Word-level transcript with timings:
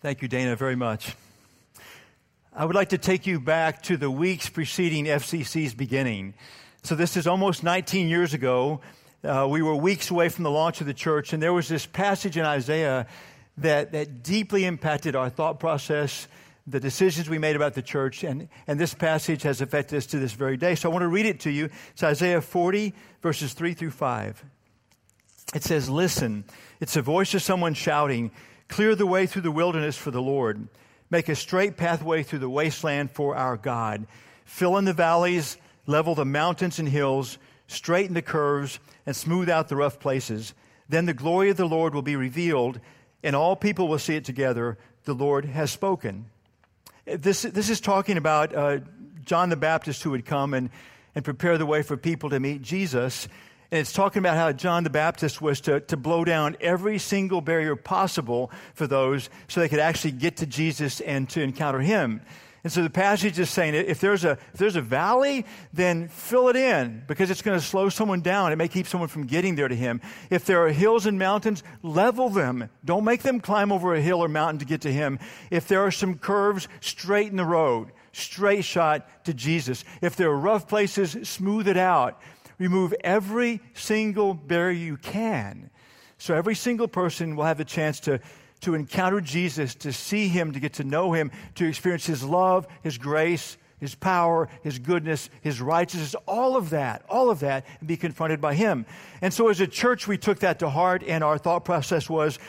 Thank 0.00 0.22
you, 0.22 0.28
Dana, 0.28 0.54
very 0.54 0.76
much. 0.76 1.16
I 2.54 2.64
would 2.64 2.76
like 2.76 2.90
to 2.90 2.98
take 2.98 3.26
you 3.26 3.40
back 3.40 3.82
to 3.84 3.96
the 3.96 4.08
weeks 4.08 4.48
preceding 4.48 5.06
FCC's 5.06 5.74
beginning. 5.74 6.34
So, 6.84 6.94
this 6.94 7.16
is 7.16 7.26
almost 7.26 7.64
19 7.64 8.08
years 8.08 8.32
ago. 8.32 8.80
Uh, 9.24 9.48
we 9.50 9.60
were 9.60 9.74
weeks 9.74 10.08
away 10.12 10.28
from 10.28 10.44
the 10.44 10.52
launch 10.52 10.80
of 10.80 10.86
the 10.86 10.94
church, 10.94 11.32
and 11.32 11.42
there 11.42 11.52
was 11.52 11.66
this 11.66 11.84
passage 11.84 12.36
in 12.36 12.44
Isaiah 12.44 13.08
that, 13.56 13.90
that 13.90 14.22
deeply 14.22 14.66
impacted 14.66 15.16
our 15.16 15.30
thought 15.30 15.58
process, 15.58 16.28
the 16.64 16.78
decisions 16.78 17.28
we 17.28 17.38
made 17.38 17.56
about 17.56 17.74
the 17.74 17.82
church, 17.82 18.22
and, 18.22 18.48
and 18.68 18.78
this 18.78 18.94
passage 18.94 19.42
has 19.42 19.60
affected 19.60 19.96
us 19.96 20.06
to 20.06 20.20
this 20.20 20.32
very 20.32 20.56
day. 20.56 20.76
So, 20.76 20.88
I 20.88 20.92
want 20.92 21.02
to 21.02 21.08
read 21.08 21.26
it 21.26 21.40
to 21.40 21.50
you. 21.50 21.70
It's 21.90 22.04
Isaiah 22.04 22.40
40, 22.40 22.94
verses 23.20 23.52
3 23.52 23.74
through 23.74 23.90
5. 23.90 24.44
It 25.56 25.64
says, 25.64 25.90
Listen, 25.90 26.44
it's 26.78 26.94
the 26.94 27.02
voice 27.02 27.34
of 27.34 27.42
someone 27.42 27.74
shouting, 27.74 28.30
Clear 28.68 28.94
the 28.94 29.06
way 29.06 29.26
through 29.26 29.42
the 29.42 29.50
wilderness 29.50 29.96
for 29.96 30.10
the 30.10 30.22
Lord. 30.22 30.68
Make 31.10 31.28
a 31.28 31.34
straight 31.34 31.76
pathway 31.76 32.22
through 32.22 32.40
the 32.40 32.50
wasteland 32.50 33.10
for 33.10 33.34
our 33.34 33.56
God. 33.56 34.06
Fill 34.44 34.76
in 34.76 34.84
the 34.84 34.92
valleys, 34.92 35.56
level 35.86 36.14
the 36.14 36.24
mountains 36.24 36.78
and 36.78 36.88
hills, 36.88 37.38
straighten 37.66 38.14
the 38.14 38.22
curves, 38.22 38.78
and 39.06 39.16
smooth 39.16 39.48
out 39.48 39.68
the 39.68 39.76
rough 39.76 39.98
places. 39.98 40.54
Then 40.88 41.06
the 41.06 41.14
glory 41.14 41.50
of 41.50 41.56
the 41.56 41.66
Lord 41.66 41.94
will 41.94 42.02
be 42.02 42.16
revealed, 42.16 42.80
and 43.22 43.34
all 43.34 43.56
people 43.56 43.88
will 43.88 43.98
see 43.98 44.16
it 44.16 44.24
together. 44.24 44.78
The 45.04 45.14
Lord 45.14 45.46
has 45.46 45.70
spoken. 45.70 46.26
This, 47.06 47.42
this 47.42 47.70
is 47.70 47.80
talking 47.80 48.18
about 48.18 48.54
uh, 48.54 48.78
John 49.24 49.48
the 49.48 49.56
Baptist 49.56 50.02
who 50.02 50.10
would 50.10 50.26
come 50.26 50.52
and, 50.52 50.70
and 51.14 51.24
prepare 51.24 51.56
the 51.56 51.66
way 51.66 51.82
for 51.82 51.96
people 51.96 52.30
to 52.30 52.40
meet 52.40 52.62
Jesus. 52.62 53.28
And 53.70 53.80
it's 53.80 53.92
talking 53.92 54.20
about 54.20 54.36
how 54.36 54.52
John 54.52 54.82
the 54.82 54.90
Baptist 54.90 55.42
was 55.42 55.60
to, 55.62 55.80
to 55.80 55.96
blow 55.96 56.24
down 56.24 56.56
every 56.60 56.98
single 56.98 57.42
barrier 57.42 57.76
possible 57.76 58.50
for 58.72 58.86
those 58.86 59.28
so 59.46 59.60
they 59.60 59.68
could 59.68 59.78
actually 59.78 60.12
get 60.12 60.38
to 60.38 60.46
Jesus 60.46 61.00
and 61.00 61.28
to 61.30 61.42
encounter 61.42 61.80
him. 61.80 62.22
And 62.64 62.72
so 62.72 62.82
the 62.82 62.90
passage 62.90 63.38
is 63.38 63.50
saying 63.50 63.74
if 63.74 64.00
there's 64.00 64.24
a, 64.24 64.32
if 64.52 64.54
there's 64.54 64.76
a 64.76 64.80
valley, 64.80 65.46
then 65.72 66.08
fill 66.08 66.48
it 66.48 66.56
in 66.56 67.04
because 67.06 67.30
it's 67.30 67.42
going 67.42 67.58
to 67.58 67.64
slow 67.64 67.88
someone 67.88 68.20
down. 68.20 68.52
It 68.52 68.56
may 68.56 68.68
keep 68.68 68.86
someone 68.86 69.08
from 69.08 69.26
getting 69.26 69.54
there 69.54 69.68
to 69.68 69.76
him. 69.76 70.00
If 70.28 70.44
there 70.44 70.64
are 70.64 70.70
hills 70.70 71.06
and 71.06 71.18
mountains, 71.18 71.62
level 71.82 72.30
them. 72.30 72.68
Don't 72.84 73.04
make 73.04 73.22
them 73.22 73.38
climb 73.38 73.70
over 73.70 73.94
a 73.94 74.00
hill 74.00 74.24
or 74.24 74.28
mountain 74.28 74.58
to 74.58 74.64
get 74.64 74.80
to 74.82 74.92
him. 74.92 75.18
If 75.50 75.68
there 75.68 75.82
are 75.82 75.90
some 75.90 76.18
curves, 76.18 76.68
straighten 76.80 77.36
the 77.36 77.44
road. 77.44 77.92
Straight 78.12 78.64
shot 78.64 79.24
to 79.26 79.34
Jesus. 79.34 79.84
If 80.02 80.16
there 80.16 80.30
are 80.30 80.36
rough 80.36 80.66
places, 80.66 81.16
smooth 81.28 81.68
it 81.68 81.76
out 81.76 82.20
remove 82.58 82.94
every 83.02 83.60
single 83.74 84.34
barrier 84.34 84.78
you 84.78 84.96
can. 84.96 85.70
So 86.18 86.34
every 86.34 86.54
single 86.54 86.88
person 86.88 87.36
will 87.36 87.44
have 87.44 87.58
the 87.58 87.64
chance 87.64 88.00
to, 88.00 88.20
to 88.60 88.74
encounter 88.74 89.20
Jesus, 89.20 89.74
to 89.76 89.92
see 89.92 90.28
him, 90.28 90.52
to 90.52 90.60
get 90.60 90.74
to 90.74 90.84
know 90.84 91.12
him, 91.12 91.30
to 91.54 91.66
experience 91.66 92.06
his 92.06 92.24
love, 92.24 92.66
his 92.82 92.98
grace, 92.98 93.56
his 93.78 93.94
power, 93.94 94.48
his 94.62 94.80
goodness, 94.80 95.30
his 95.40 95.60
righteousness, 95.60 96.16
all 96.26 96.56
of 96.56 96.70
that, 96.70 97.04
all 97.08 97.30
of 97.30 97.40
that, 97.40 97.64
and 97.78 97.88
be 97.88 97.96
confronted 97.96 98.40
by 98.40 98.54
him. 98.54 98.84
And 99.22 99.32
so 99.32 99.48
as 99.48 99.60
a 99.60 99.68
church, 99.68 100.08
we 100.08 100.18
took 100.18 100.40
that 100.40 100.58
to 100.58 100.68
heart, 100.68 101.04
and 101.06 101.22
our 101.22 101.38
thought 101.38 101.64
process 101.64 102.10
was 102.10 102.40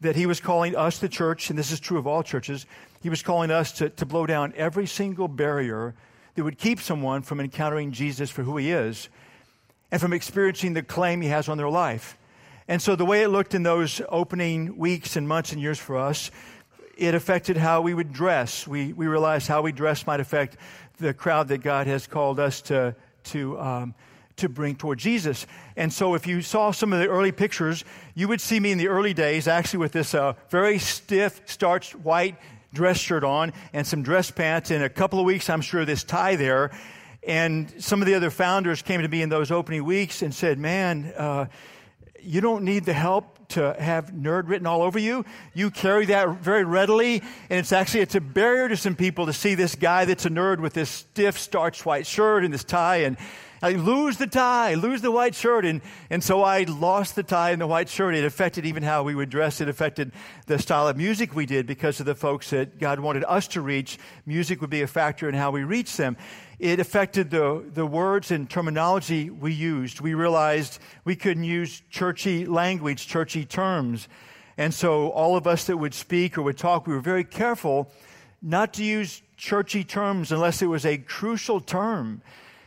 that 0.00 0.16
he 0.16 0.24
was 0.26 0.40
calling 0.40 0.74
us, 0.76 0.98
the 0.98 1.08
church, 1.08 1.50
and 1.50 1.58
this 1.58 1.72
is 1.72 1.80
true 1.80 1.98
of 1.98 2.06
all 2.06 2.22
churches, 2.22 2.66
he 3.02 3.10
was 3.10 3.22
calling 3.22 3.50
us 3.50 3.72
to, 3.72 3.90
to 3.90 4.06
blow 4.06 4.26
down 4.26 4.54
every 4.56 4.86
single 4.86 5.28
barrier 5.28 5.94
that 6.34 6.44
would 6.44 6.58
keep 6.58 6.80
someone 6.80 7.22
from 7.22 7.40
encountering 7.40 7.92
Jesus 7.92 8.30
for 8.30 8.42
who 8.42 8.56
he 8.56 8.70
is 8.70 9.08
and 9.90 10.00
from 10.00 10.12
experiencing 10.12 10.74
the 10.74 10.82
claim 10.82 11.20
he 11.20 11.28
has 11.28 11.48
on 11.48 11.56
their 11.56 11.70
life. 11.70 12.18
And 12.66 12.82
so, 12.82 12.96
the 12.96 13.06
way 13.06 13.22
it 13.22 13.28
looked 13.28 13.54
in 13.54 13.62
those 13.62 14.02
opening 14.10 14.76
weeks 14.76 15.16
and 15.16 15.26
months 15.26 15.52
and 15.52 15.60
years 15.60 15.78
for 15.78 15.96
us, 15.96 16.30
it 16.98 17.14
affected 17.14 17.56
how 17.56 17.80
we 17.80 17.94
would 17.94 18.12
dress. 18.12 18.66
We, 18.66 18.92
we 18.92 19.06
realized 19.06 19.48
how 19.48 19.62
we 19.62 19.72
dress 19.72 20.06
might 20.06 20.20
affect 20.20 20.58
the 20.98 21.14
crowd 21.14 21.48
that 21.48 21.58
God 21.58 21.86
has 21.86 22.06
called 22.06 22.38
us 22.38 22.60
to, 22.62 22.94
to, 23.24 23.58
um, 23.58 23.94
to 24.36 24.48
bring 24.48 24.74
toward 24.76 24.98
Jesus. 24.98 25.46
And 25.76 25.90
so, 25.90 26.14
if 26.14 26.26
you 26.26 26.42
saw 26.42 26.70
some 26.70 26.92
of 26.92 26.98
the 26.98 27.08
early 27.08 27.32
pictures, 27.32 27.84
you 28.14 28.28
would 28.28 28.40
see 28.42 28.60
me 28.60 28.70
in 28.70 28.76
the 28.76 28.88
early 28.88 29.14
days 29.14 29.48
actually 29.48 29.78
with 29.78 29.92
this 29.92 30.14
uh, 30.14 30.34
very 30.50 30.78
stiff, 30.78 31.40
starched 31.46 31.94
white 31.94 32.36
dress 32.74 32.98
shirt 32.98 33.24
on 33.24 33.54
and 33.72 33.86
some 33.86 34.02
dress 34.02 34.30
pants. 34.30 34.70
In 34.70 34.82
a 34.82 34.90
couple 34.90 35.18
of 35.18 35.24
weeks, 35.24 35.48
I'm 35.48 35.62
sure 35.62 35.86
this 35.86 36.04
tie 36.04 36.36
there. 36.36 36.70
And 37.28 37.70
some 37.78 38.00
of 38.00 38.06
the 38.06 38.14
other 38.14 38.30
founders 38.30 38.80
came 38.80 39.02
to 39.02 39.08
me 39.08 39.20
in 39.20 39.28
those 39.28 39.50
opening 39.50 39.84
weeks 39.84 40.22
and 40.22 40.34
said, 40.34 40.58
Man, 40.58 41.12
uh, 41.14 41.46
you 42.22 42.40
don't 42.40 42.64
need 42.64 42.86
the 42.86 42.94
help 42.94 43.48
to 43.48 43.76
have 43.78 44.12
nerd 44.12 44.48
written 44.48 44.66
all 44.66 44.80
over 44.80 44.98
you. 44.98 45.26
You 45.52 45.70
carry 45.70 46.06
that 46.06 46.40
very 46.40 46.64
readily. 46.64 47.20
And 47.50 47.58
it's 47.58 47.70
actually, 47.70 48.00
it's 48.00 48.14
a 48.14 48.20
barrier 48.22 48.70
to 48.70 48.78
some 48.78 48.96
people 48.96 49.26
to 49.26 49.34
see 49.34 49.54
this 49.54 49.74
guy 49.74 50.06
that's 50.06 50.24
a 50.24 50.30
nerd 50.30 50.60
with 50.60 50.72
this 50.72 50.88
stiff 50.88 51.38
starched 51.38 51.84
white 51.84 52.06
shirt 52.06 52.44
and 52.44 52.52
this 52.52 52.64
tie. 52.64 52.98
And 52.98 53.18
I 53.60 53.72
lose 53.72 54.18
the 54.18 54.26
tie, 54.26 54.74
lose 54.74 55.00
the 55.00 55.10
white 55.10 55.34
shirt. 55.34 55.64
And, 55.64 55.80
and 56.10 56.22
so 56.22 56.42
I 56.42 56.62
lost 56.62 57.16
the 57.16 57.22
tie 57.22 57.50
and 57.50 57.60
the 57.60 57.66
white 57.66 57.88
shirt. 57.88 58.14
It 58.14 58.24
affected 58.24 58.64
even 58.64 58.82
how 58.82 59.02
we 59.02 59.14
would 59.14 59.30
dress. 59.30 59.60
It 59.60 59.68
affected 59.68 60.12
the 60.46 60.58
style 60.58 60.88
of 60.88 60.96
music 60.96 61.34
we 61.34 61.46
did 61.46 61.66
because 61.66 62.00
of 62.00 62.06
the 62.06 62.14
folks 62.14 62.50
that 62.50 62.78
God 62.78 63.00
wanted 63.00 63.24
us 63.24 63.48
to 63.48 63.60
reach. 63.60 63.98
Music 64.26 64.60
would 64.60 64.70
be 64.70 64.82
a 64.82 64.86
factor 64.86 65.28
in 65.28 65.34
how 65.34 65.50
we 65.50 65.64
reach 65.64 65.96
them. 65.96 66.16
It 66.58 66.80
affected 66.80 67.30
the, 67.30 67.64
the 67.72 67.86
words 67.86 68.30
and 68.30 68.48
terminology 68.48 69.30
we 69.30 69.52
used. 69.52 70.00
We 70.00 70.14
realized 70.14 70.78
we 71.04 71.16
couldn't 71.16 71.44
use 71.44 71.82
churchy 71.90 72.46
language, 72.46 73.06
churchy 73.06 73.44
terms. 73.44 74.08
And 74.56 74.74
so 74.74 75.10
all 75.10 75.36
of 75.36 75.46
us 75.46 75.66
that 75.66 75.76
would 75.76 75.94
speak 75.94 76.36
or 76.36 76.42
would 76.42 76.58
talk, 76.58 76.86
we 76.86 76.94
were 76.94 77.00
very 77.00 77.24
careful 77.24 77.92
not 78.42 78.72
to 78.74 78.84
use 78.84 79.22
churchy 79.36 79.84
terms 79.84 80.32
unless 80.32 80.62
it 80.62 80.66
was 80.66 80.84
a 80.84 80.98
crucial 80.98 81.60
term. 81.60 82.22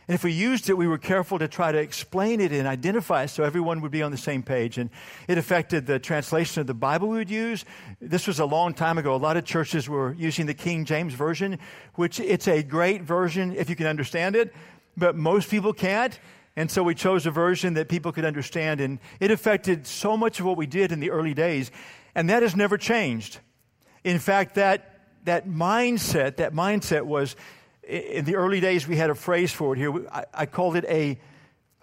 And 0.08 0.14
if 0.16 0.24
we 0.24 0.32
used 0.32 0.68
it, 0.68 0.76
we 0.76 0.88
were 0.88 0.98
careful 0.98 1.38
to 1.38 1.46
try 1.46 1.70
to 1.70 1.78
explain 1.78 2.40
it 2.40 2.50
and 2.50 2.66
identify 2.66 3.22
it 3.22 3.28
so 3.28 3.44
everyone 3.44 3.80
would 3.82 3.92
be 3.92 4.02
on 4.02 4.10
the 4.10 4.16
same 4.16 4.42
page. 4.42 4.76
And 4.76 4.90
it 5.28 5.38
affected 5.38 5.86
the 5.86 6.00
translation 6.00 6.60
of 6.60 6.66
the 6.66 6.74
Bible 6.74 7.08
we 7.08 7.18
would 7.18 7.30
use. 7.30 7.64
This 8.00 8.26
was 8.26 8.40
a 8.40 8.44
long 8.44 8.74
time 8.74 8.98
ago. 8.98 9.14
A 9.14 9.16
lot 9.16 9.36
of 9.36 9.44
churches 9.44 9.88
were 9.88 10.12
using 10.14 10.46
the 10.46 10.54
King 10.54 10.84
James 10.84 11.14
Version, 11.14 11.58
which 11.94 12.18
it's 12.18 12.48
a 12.48 12.62
great 12.62 13.02
version 13.02 13.54
if 13.54 13.70
you 13.70 13.76
can 13.76 13.86
understand 13.86 14.34
it, 14.34 14.52
but 14.96 15.14
most 15.14 15.48
people 15.48 15.72
can't. 15.72 16.18
And 16.56 16.70
so 16.70 16.82
we 16.82 16.94
chose 16.94 17.24
a 17.24 17.30
version 17.30 17.74
that 17.74 17.88
people 17.88 18.12
could 18.12 18.24
understand. 18.24 18.80
And 18.80 18.98
it 19.20 19.30
affected 19.30 19.86
so 19.86 20.16
much 20.16 20.40
of 20.40 20.46
what 20.46 20.56
we 20.56 20.66
did 20.66 20.92
in 20.92 21.00
the 21.00 21.10
early 21.10 21.32
days. 21.32 21.70
And 22.14 22.28
that 22.28 22.42
has 22.42 22.56
never 22.56 22.76
changed. 22.76 23.38
In 24.04 24.18
fact, 24.18 24.56
that, 24.56 25.00
that 25.24 25.48
mindset, 25.48 26.36
that 26.36 26.52
mindset 26.52 27.02
was 27.02 27.36
in 27.82 28.24
the 28.24 28.36
early 28.36 28.60
days, 28.60 28.86
we 28.86 28.96
had 28.96 29.10
a 29.10 29.14
phrase 29.14 29.52
for 29.52 29.74
it 29.74 29.78
here. 29.78 30.08
I, 30.10 30.24
I 30.34 30.46
called 30.46 30.76
it 30.76 30.84
a 30.86 31.18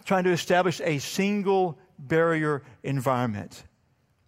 trying 0.05 0.23
to 0.23 0.31
establish 0.31 0.81
a 0.81 0.99
single 0.99 1.77
barrier 1.97 2.63
environment. 2.83 3.63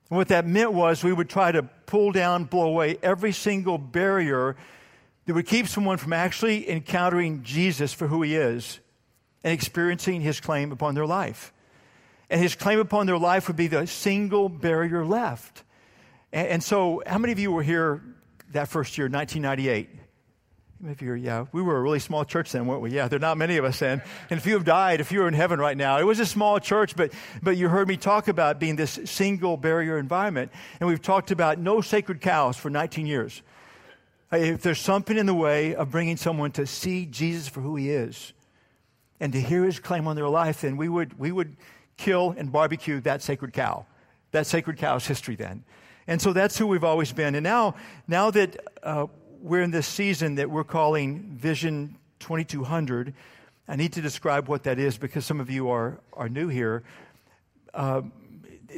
And 0.09 0.18
what 0.18 0.28
that 0.28 0.46
meant 0.46 0.74
was 0.74 1.04
we 1.04 1.14
would 1.14 1.30
try 1.30 1.52
to 1.52 1.64
pull 1.64 2.12
down, 2.12 2.44
blow 2.44 2.68
away 2.68 2.98
every 3.02 3.32
single 3.32 3.78
barrier 3.78 4.58
that 5.26 5.34
would 5.34 5.48
keep 5.48 5.68
someone 5.68 5.98
from 5.98 6.14
actually 6.14 6.70
encountering 6.70 7.44
Jesus 7.44 7.94
for 7.94 8.08
who 8.08 8.22
he 8.22 8.36
is 8.36 8.80
and 9.44 9.53
experiencing 9.53 10.22
his 10.22 10.40
claim 10.40 10.72
upon 10.72 10.96
their 10.96 11.06
life. 11.06 11.53
And 12.30 12.42
his 12.42 12.56
claim 12.56 12.80
upon 12.80 13.08
their 13.08 13.18
life 13.18 13.48
would 13.48 13.58
be 13.58 13.68
the 13.68 13.88
single 13.88 14.50
barrier 14.50 15.06
left. 15.06 15.64
And, 16.32 16.48
and 16.48 16.64
so, 16.64 17.02
how 17.06 17.18
many 17.18 17.32
of 17.34 17.40
you 17.40 17.52
were 17.52 17.64
here 17.64 18.02
that 18.52 18.68
first 18.68 18.98
year, 18.98 19.08
1998? 19.08 20.01
Maybe 20.84 21.06
you're, 21.06 21.16
yeah, 21.16 21.46
we 21.52 21.62
were 21.62 21.78
a 21.78 21.81
really 21.81 22.00
small 22.00 22.25
church 22.25 22.52
then, 22.52 22.66
weren't 22.66 22.81
we? 22.81 22.90
Yeah, 22.90 23.08
there 23.08 23.18
are 23.18 23.19
not 23.19 23.38
many 23.38 23.58
of 23.58 23.66
us 23.66 23.78
then. 23.78 24.02
And 24.31 24.40
if 24.40 24.47
you 24.47 24.53
have 24.53 24.66
died, 24.66 25.00
if 25.00 25.12
you 25.12 25.19
were 25.19 25.28
in 25.28 25.36
heaven 25.36 25.59
right 25.59 25.78
now, 25.78 26.00
it 26.00 26.03
was 26.03 26.19
a 26.19 26.25
small 26.25 26.59
church, 26.59 26.96
but, 26.96 27.14
but 27.44 27.56
you 27.56 27.69
heard 27.69 27.88
me 27.88 27.97
talk 27.97 28.28
about 28.28 28.59
being 28.59 28.78
this 28.78 29.00
single 29.06 29.58
barrier 29.58 30.00
environment. 30.00 30.52
And 30.80 30.90
we've 30.90 31.02
talked 31.02 31.30
about 31.30 31.59
no 31.59 31.81
sacred 31.81 32.20
cows 32.20 32.58
for 32.58 32.72
19 32.72 33.06
years. 33.06 33.44
If 34.32 34.64
there's 34.64 34.79
something 34.79 35.17
in 35.17 35.28
the 35.28 35.35
way 35.35 35.76
of 35.76 35.91
bringing 35.91 36.17
someone 36.17 36.52
to 36.53 36.66
see 36.66 37.06
Jesus 37.06 37.47
for 37.47 37.61
who 37.61 37.76
he 37.76 37.91
is 37.91 38.34
and 39.20 39.32
to 39.34 39.40
hear 39.40 39.64
his 39.64 39.78
claim 39.78 40.08
on 40.08 40.16
their 40.16 40.29
life, 40.29 40.61
then 40.61 40.78
we 40.78 40.90
would, 40.90 41.20
we 41.20 41.32
would 41.32 41.58
kill 41.97 42.34
and 42.35 42.52
barbecue 42.52 43.02
that 43.02 43.22
sacred 43.22 43.53
cow. 43.53 43.85
That 44.32 44.47
sacred 44.47 44.79
cow's 44.79 45.06
history 45.06 45.35
then. 45.35 45.64
And 46.08 46.20
so 46.20 46.34
that's 46.34 46.58
who 46.58 46.66
we've 46.66 46.84
always 46.84 47.14
been. 47.14 47.35
And 47.35 47.44
now, 47.44 47.76
now 48.08 48.32
that 48.32 48.58
uh, 48.82 49.06
we're 49.41 49.64
in 49.64 49.72
this 49.72 49.88
season 49.88 50.35
that 50.35 50.49
we're 50.49 50.64
calling 50.64 51.35
Vision 51.35 51.97
2200. 52.20 53.14
I 53.67 53.76
need 53.76 53.93
to 53.93 54.02
describe 54.02 54.47
what 54.47 54.64
that 54.64 54.78
is 54.78 54.97
because 54.97 55.26
some 55.26 55.40
of 55.40 55.49
you 55.49 55.70
are, 55.70 55.99
are 56.14 56.29
new 56.29 56.47
here. 56.47 56.84
Uh, 57.73 58.03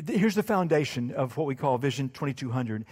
here's 0.07 0.36
the 0.36 0.44
foundation 0.44 1.12
of 1.12 1.36
what 1.36 1.48
we 1.48 1.56
call 1.56 1.77
Vision 1.77 2.10
2200. 2.10 2.86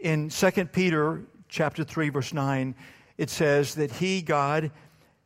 In 0.00 0.28
2 0.28 0.50
Peter 0.66 1.22
chapter 1.48 1.82
3 1.82 2.10
verse 2.10 2.34
9, 2.34 2.74
it 3.16 3.30
says 3.30 3.74
that 3.76 3.90
he, 3.92 4.20
God, 4.20 4.70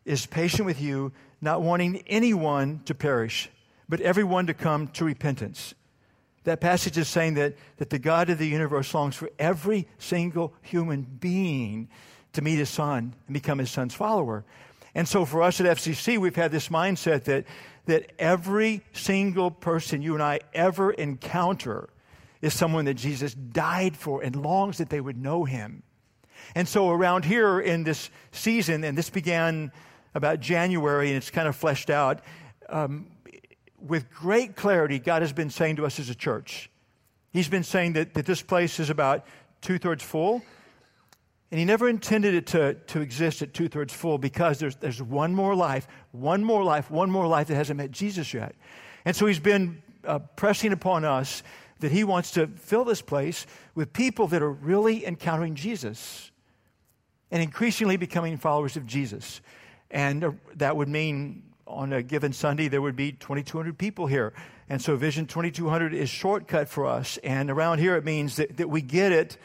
is 0.04 0.24
patient 0.24 0.66
with 0.66 0.80
you, 0.80 1.12
not 1.40 1.62
wanting 1.62 2.02
anyone 2.06 2.80
to 2.84 2.94
perish, 2.94 3.50
but 3.88 4.00
everyone 4.00 4.46
to 4.46 4.54
come 4.54 4.86
to 4.88 5.04
repentance. 5.04 5.74
That 6.48 6.62
passage 6.62 6.96
is 6.96 7.08
saying 7.08 7.34
that, 7.34 7.56
that 7.76 7.90
the 7.90 7.98
God 7.98 8.30
of 8.30 8.38
the 8.38 8.48
universe 8.48 8.94
longs 8.94 9.14
for 9.14 9.28
every 9.38 9.86
single 9.98 10.54
human 10.62 11.02
being 11.02 11.90
to 12.32 12.40
meet 12.40 12.56
his 12.56 12.70
son 12.70 13.14
and 13.26 13.34
become 13.34 13.58
his 13.58 13.70
son's 13.70 13.92
follower. 13.92 14.46
And 14.94 15.06
so 15.06 15.26
for 15.26 15.42
us 15.42 15.60
at 15.60 15.66
FCC, 15.66 16.16
we've 16.16 16.34
had 16.34 16.50
this 16.50 16.68
mindset 16.68 17.24
that, 17.24 17.44
that 17.84 18.12
every 18.18 18.80
single 18.94 19.50
person 19.50 20.00
you 20.00 20.14
and 20.14 20.22
I 20.22 20.40
ever 20.54 20.90
encounter 20.90 21.90
is 22.40 22.54
someone 22.54 22.86
that 22.86 22.94
Jesus 22.94 23.34
died 23.34 23.94
for 23.94 24.22
and 24.22 24.34
longs 24.34 24.78
that 24.78 24.88
they 24.88 25.02
would 25.02 25.18
know 25.18 25.44
him. 25.44 25.82
And 26.54 26.66
so 26.66 26.88
around 26.88 27.26
here 27.26 27.60
in 27.60 27.84
this 27.84 28.08
season, 28.32 28.84
and 28.84 28.96
this 28.96 29.10
began 29.10 29.70
about 30.14 30.40
January 30.40 31.08
and 31.08 31.18
it's 31.18 31.30
kind 31.30 31.46
of 31.46 31.54
fleshed 31.54 31.90
out, 31.90 32.22
um, 32.70 33.08
with 33.80 34.10
great 34.10 34.56
clarity, 34.56 34.98
God 34.98 35.22
has 35.22 35.32
been 35.32 35.50
saying 35.50 35.76
to 35.76 35.86
us 35.86 35.98
as 35.98 36.10
a 36.10 36.14
church. 36.14 36.70
He's 37.32 37.48
been 37.48 37.64
saying 37.64 37.92
that, 37.94 38.14
that 38.14 38.26
this 38.26 38.42
place 38.42 38.80
is 38.80 38.90
about 38.90 39.26
two 39.60 39.78
thirds 39.78 40.02
full. 40.02 40.42
And 41.50 41.58
he 41.58 41.64
never 41.64 41.88
intended 41.88 42.34
it 42.34 42.46
to, 42.48 42.74
to 42.74 43.00
exist 43.00 43.40
at 43.40 43.54
two 43.54 43.68
thirds 43.68 43.92
full 43.92 44.18
because 44.18 44.58
there's, 44.58 44.76
there's 44.76 45.02
one 45.02 45.34
more 45.34 45.54
life, 45.54 45.88
one 46.12 46.44
more 46.44 46.62
life, 46.62 46.90
one 46.90 47.10
more 47.10 47.26
life 47.26 47.48
that 47.48 47.54
hasn't 47.54 47.78
met 47.78 47.90
Jesus 47.90 48.34
yet. 48.34 48.54
And 49.04 49.16
so 49.16 49.24
he's 49.26 49.38
been 49.38 49.82
uh, 50.04 50.18
pressing 50.36 50.72
upon 50.72 51.04
us 51.04 51.42
that 51.80 51.90
he 51.90 52.04
wants 52.04 52.32
to 52.32 52.48
fill 52.48 52.84
this 52.84 53.00
place 53.00 53.46
with 53.74 53.92
people 53.92 54.26
that 54.28 54.42
are 54.42 54.50
really 54.50 55.06
encountering 55.06 55.54
Jesus 55.54 56.30
and 57.30 57.42
increasingly 57.42 57.96
becoming 57.96 58.36
followers 58.36 58.76
of 58.76 58.84
Jesus. 58.84 59.40
And 59.90 60.24
uh, 60.24 60.32
that 60.56 60.76
would 60.76 60.88
mean 60.88 61.44
on 61.68 61.92
a 61.92 62.02
given 62.02 62.32
Sunday, 62.32 62.68
there 62.68 62.82
would 62.82 62.96
be 62.96 63.12
2,200 63.12 63.78
people 63.78 64.06
here. 64.06 64.32
And 64.68 64.80
so 64.80 64.96
Vision 64.96 65.26
2200 65.26 65.94
is 65.94 66.08
shortcut 66.08 66.68
for 66.68 66.86
us. 66.86 67.18
And 67.18 67.50
around 67.50 67.78
here, 67.78 67.96
it 67.96 68.04
means 68.04 68.36
that, 68.36 68.56
that 68.56 68.68
we 68.68 68.82
get 68.82 69.12
it. 69.12 69.36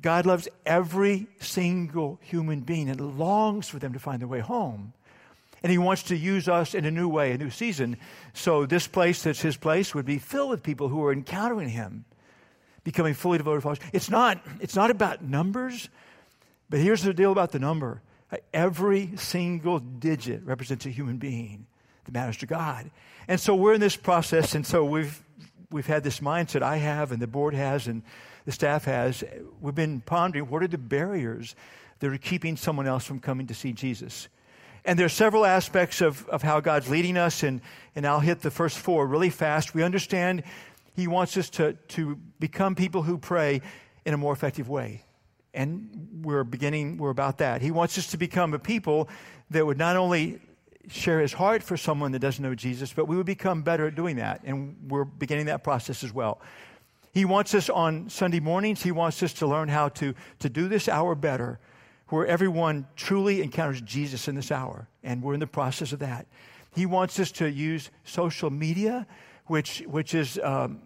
God 0.00 0.26
loves 0.26 0.48
every 0.66 1.26
single 1.40 2.18
human 2.22 2.60
being 2.60 2.88
and 2.88 3.18
longs 3.18 3.68
for 3.68 3.78
them 3.78 3.92
to 3.94 3.98
find 3.98 4.20
their 4.20 4.28
way 4.28 4.40
home. 4.40 4.92
And 5.62 5.72
He 5.72 5.78
wants 5.78 6.04
to 6.04 6.16
use 6.16 6.48
us 6.48 6.74
in 6.74 6.84
a 6.84 6.90
new 6.90 7.08
way, 7.08 7.32
a 7.32 7.38
new 7.38 7.50
season. 7.50 7.96
So 8.32 8.66
this 8.66 8.86
place 8.86 9.22
that's 9.22 9.40
His 9.40 9.56
place 9.56 9.94
would 9.94 10.06
be 10.06 10.18
filled 10.18 10.50
with 10.50 10.62
people 10.62 10.88
who 10.88 11.04
are 11.04 11.12
encountering 11.12 11.68
Him, 11.68 12.04
becoming 12.84 13.14
fully 13.14 13.38
devoted 13.38 13.62
followers. 13.62 13.80
It's 13.92 14.08
not, 14.08 14.40
it's 14.60 14.76
not 14.76 14.90
about 14.90 15.22
numbers, 15.22 15.88
but 16.70 16.78
here's 16.78 17.02
the 17.02 17.12
deal 17.12 17.32
about 17.32 17.50
the 17.50 17.58
number 17.58 18.02
Every 18.52 19.16
single 19.16 19.78
digit 19.78 20.42
represents 20.44 20.84
a 20.86 20.90
human 20.90 21.16
being 21.16 21.66
that 22.04 22.12
matters 22.12 22.36
to 22.38 22.46
God. 22.46 22.90
And 23.26 23.40
so 23.40 23.54
we're 23.54 23.74
in 23.74 23.80
this 23.80 23.96
process, 23.96 24.54
and 24.54 24.66
so 24.66 24.84
we've, 24.84 25.22
we've 25.70 25.86
had 25.86 26.04
this 26.04 26.20
mindset 26.20 26.62
I 26.62 26.76
have, 26.76 27.12
and 27.12 27.20
the 27.20 27.26
board 27.26 27.54
has, 27.54 27.86
and 27.86 28.02
the 28.44 28.52
staff 28.52 28.84
has. 28.84 29.24
We've 29.60 29.74
been 29.74 30.00
pondering 30.00 30.48
what 30.48 30.62
are 30.62 30.68
the 30.68 30.78
barriers 30.78 31.54
that 32.00 32.12
are 32.12 32.18
keeping 32.18 32.56
someone 32.56 32.86
else 32.86 33.04
from 33.04 33.18
coming 33.18 33.46
to 33.46 33.54
see 33.54 33.72
Jesus? 33.72 34.28
And 34.84 34.98
there 34.98 35.06
are 35.06 35.10
several 35.10 35.44
aspects 35.44 36.00
of, 36.00 36.26
of 36.28 36.42
how 36.42 36.60
God's 36.60 36.88
leading 36.88 37.16
us, 37.16 37.42
and, 37.42 37.60
and 37.96 38.06
I'll 38.06 38.20
hit 38.20 38.40
the 38.40 38.50
first 38.50 38.78
four 38.78 39.06
really 39.06 39.30
fast. 39.30 39.74
We 39.74 39.82
understand 39.82 40.44
He 40.96 41.06
wants 41.06 41.36
us 41.36 41.50
to, 41.50 41.74
to 41.88 42.16
become 42.38 42.74
people 42.74 43.02
who 43.02 43.18
pray 43.18 43.62
in 44.04 44.14
a 44.14 44.16
more 44.18 44.32
effective 44.32 44.68
way 44.68 45.02
and 45.54 46.08
we're 46.22 46.44
beginning, 46.44 46.98
we're 46.98 47.10
about 47.10 47.38
that. 47.38 47.62
He 47.62 47.70
wants 47.70 47.98
us 47.98 48.08
to 48.08 48.16
become 48.16 48.54
a 48.54 48.58
people 48.58 49.08
that 49.50 49.64
would 49.64 49.78
not 49.78 49.96
only 49.96 50.40
share 50.88 51.20
his 51.20 51.32
heart 51.32 51.62
for 51.62 51.76
someone 51.76 52.12
that 52.12 52.18
doesn't 52.18 52.42
know 52.42 52.54
Jesus, 52.54 52.92
but 52.92 53.06
we 53.06 53.16
would 53.16 53.26
become 53.26 53.62
better 53.62 53.86
at 53.86 53.94
doing 53.94 54.16
that. 54.16 54.42
And 54.44 54.76
we're 54.88 55.04
beginning 55.04 55.46
that 55.46 55.62
process 55.62 56.02
as 56.02 56.12
well. 56.12 56.40
He 57.12 57.24
wants 57.24 57.54
us 57.54 57.68
on 57.68 58.08
Sunday 58.10 58.40
mornings, 58.40 58.82
he 58.82 58.92
wants 58.92 59.22
us 59.22 59.32
to 59.34 59.46
learn 59.46 59.68
how 59.68 59.88
to, 59.90 60.14
to 60.40 60.48
do 60.48 60.68
this 60.68 60.88
hour 60.88 61.14
better, 61.14 61.58
where 62.08 62.26
everyone 62.26 62.86
truly 62.96 63.42
encounters 63.42 63.80
Jesus 63.80 64.28
in 64.28 64.34
this 64.34 64.50
hour. 64.50 64.88
And 65.02 65.22
we're 65.22 65.34
in 65.34 65.40
the 65.40 65.46
process 65.46 65.92
of 65.92 65.98
that. 65.98 66.26
He 66.74 66.86
wants 66.86 67.18
us 67.18 67.32
to 67.32 67.50
use 67.50 67.90
social 68.04 68.50
media, 68.50 69.06
which, 69.46 69.82
which 69.86 70.14
is 70.14 70.38
um, 70.42 70.80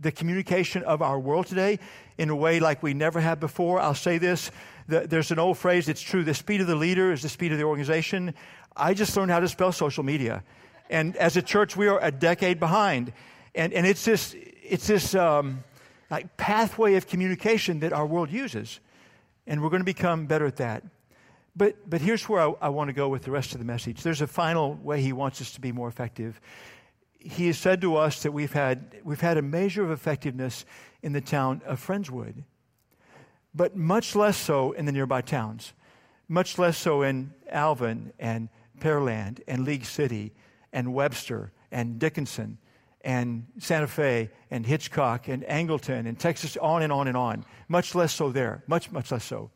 the 0.00 0.12
communication 0.12 0.82
of 0.84 1.02
our 1.02 1.18
world 1.18 1.46
today 1.46 1.78
in 2.16 2.30
a 2.30 2.36
way 2.36 2.60
like 2.60 2.82
we 2.82 2.94
never 2.94 3.20
have 3.20 3.40
before. 3.40 3.80
I'll 3.80 3.94
say 3.94 4.18
this 4.18 4.50
there's 4.88 5.30
an 5.30 5.38
old 5.38 5.58
phrase, 5.58 5.86
it's 5.88 6.00
true, 6.00 6.24
the 6.24 6.32
speed 6.32 6.62
of 6.62 6.66
the 6.66 6.74
leader 6.74 7.12
is 7.12 7.20
the 7.20 7.28
speed 7.28 7.52
of 7.52 7.58
the 7.58 7.64
organization. 7.64 8.34
I 8.74 8.94
just 8.94 9.14
learned 9.16 9.30
how 9.30 9.40
to 9.40 9.48
spell 9.48 9.70
social 9.70 10.02
media. 10.02 10.42
And 10.88 11.14
as 11.16 11.36
a 11.36 11.42
church, 11.42 11.76
we 11.76 11.88
are 11.88 12.02
a 12.02 12.10
decade 12.10 12.58
behind. 12.58 13.12
And, 13.54 13.74
and 13.74 13.86
it's 13.86 14.04
this, 14.04 14.34
it's 14.62 14.86
this 14.86 15.14
um, 15.14 15.62
like 16.10 16.38
pathway 16.38 16.94
of 16.94 17.06
communication 17.06 17.80
that 17.80 17.92
our 17.92 18.06
world 18.06 18.30
uses. 18.30 18.80
And 19.46 19.62
we're 19.62 19.68
going 19.68 19.80
to 19.80 19.84
become 19.84 20.24
better 20.24 20.46
at 20.46 20.56
that. 20.56 20.84
But, 21.54 21.90
but 21.90 22.00
here's 22.00 22.26
where 22.26 22.40
I, 22.40 22.54
I 22.62 22.68
want 22.70 22.88
to 22.88 22.94
go 22.94 23.10
with 23.10 23.24
the 23.24 23.30
rest 23.30 23.52
of 23.52 23.58
the 23.58 23.66
message. 23.66 24.02
There's 24.02 24.22
a 24.22 24.26
final 24.26 24.74
way 24.74 25.02
he 25.02 25.12
wants 25.12 25.42
us 25.42 25.52
to 25.52 25.60
be 25.60 25.72
more 25.72 25.88
effective 25.88 26.40
he 27.18 27.48
has 27.48 27.58
said 27.58 27.80
to 27.80 27.96
us 27.96 28.22
that 28.22 28.32
we've 28.32 28.52
had, 28.52 29.00
we've 29.04 29.20
had 29.20 29.36
a 29.36 29.42
measure 29.42 29.82
of 29.84 29.90
effectiveness 29.90 30.64
in 31.02 31.12
the 31.12 31.20
town 31.20 31.62
of 31.66 31.84
Friendswood, 31.84 32.44
but 33.54 33.76
much 33.76 34.14
less 34.14 34.36
so 34.36 34.72
in 34.72 34.86
the 34.86 34.92
nearby 34.92 35.20
towns, 35.20 35.72
much 36.28 36.58
less 36.58 36.78
so 36.78 37.02
in 37.02 37.32
Alvin 37.50 38.12
and 38.18 38.48
Pearland 38.78 39.40
and 39.48 39.64
League 39.64 39.84
City 39.84 40.32
and 40.72 40.94
Webster 40.94 41.52
and 41.72 41.98
Dickinson 41.98 42.58
and 43.02 43.46
Santa 43.58 43.86
Fe 43.86 44.30
and 44.50 44.64
Hitchcock 44.64 45.28
and 45.28 45.42
Angleton 45.44 46.06
and 46.06 46.18
Texas, 46.18 46.56
on 46.56 46.82
and 46.82 46.92
on 46.92 47.08
and 47.08 47.16
on. 47.16 47.44
Much 47.68 47.94
less 47.94 48.12
so 48.12 48.30
there, 48.30 48.62
much, 48.66 48.90
much 48.90 49.10
less 49.10 49.24
so. 49.24 49.50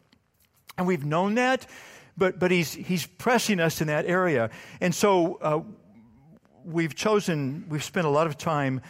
And 0.78 0.86
we've 0.86 1.04
known 1.04 1.34
that, 1.34 1.66
but, 2.16 2.38
but 2.38 2.50
he's, 2.50 2.72
he's 2.72 3.06
pressing 3.06 3.60
us 3.60 3.80
in 3.80 3.88
that 3.88 4.06
area. 4.06 4.50
And 4.80 4.94
so 4.94 5.36
uh, 5.36 5.60
we've 6.64 6.94
chosen, 6.94 7.64
we've 7.68 7.84
spent 7.84 8.06
a 8.06 8.10
lot 8.10 8.26
of 8.26 8.36
time 8.36 8.80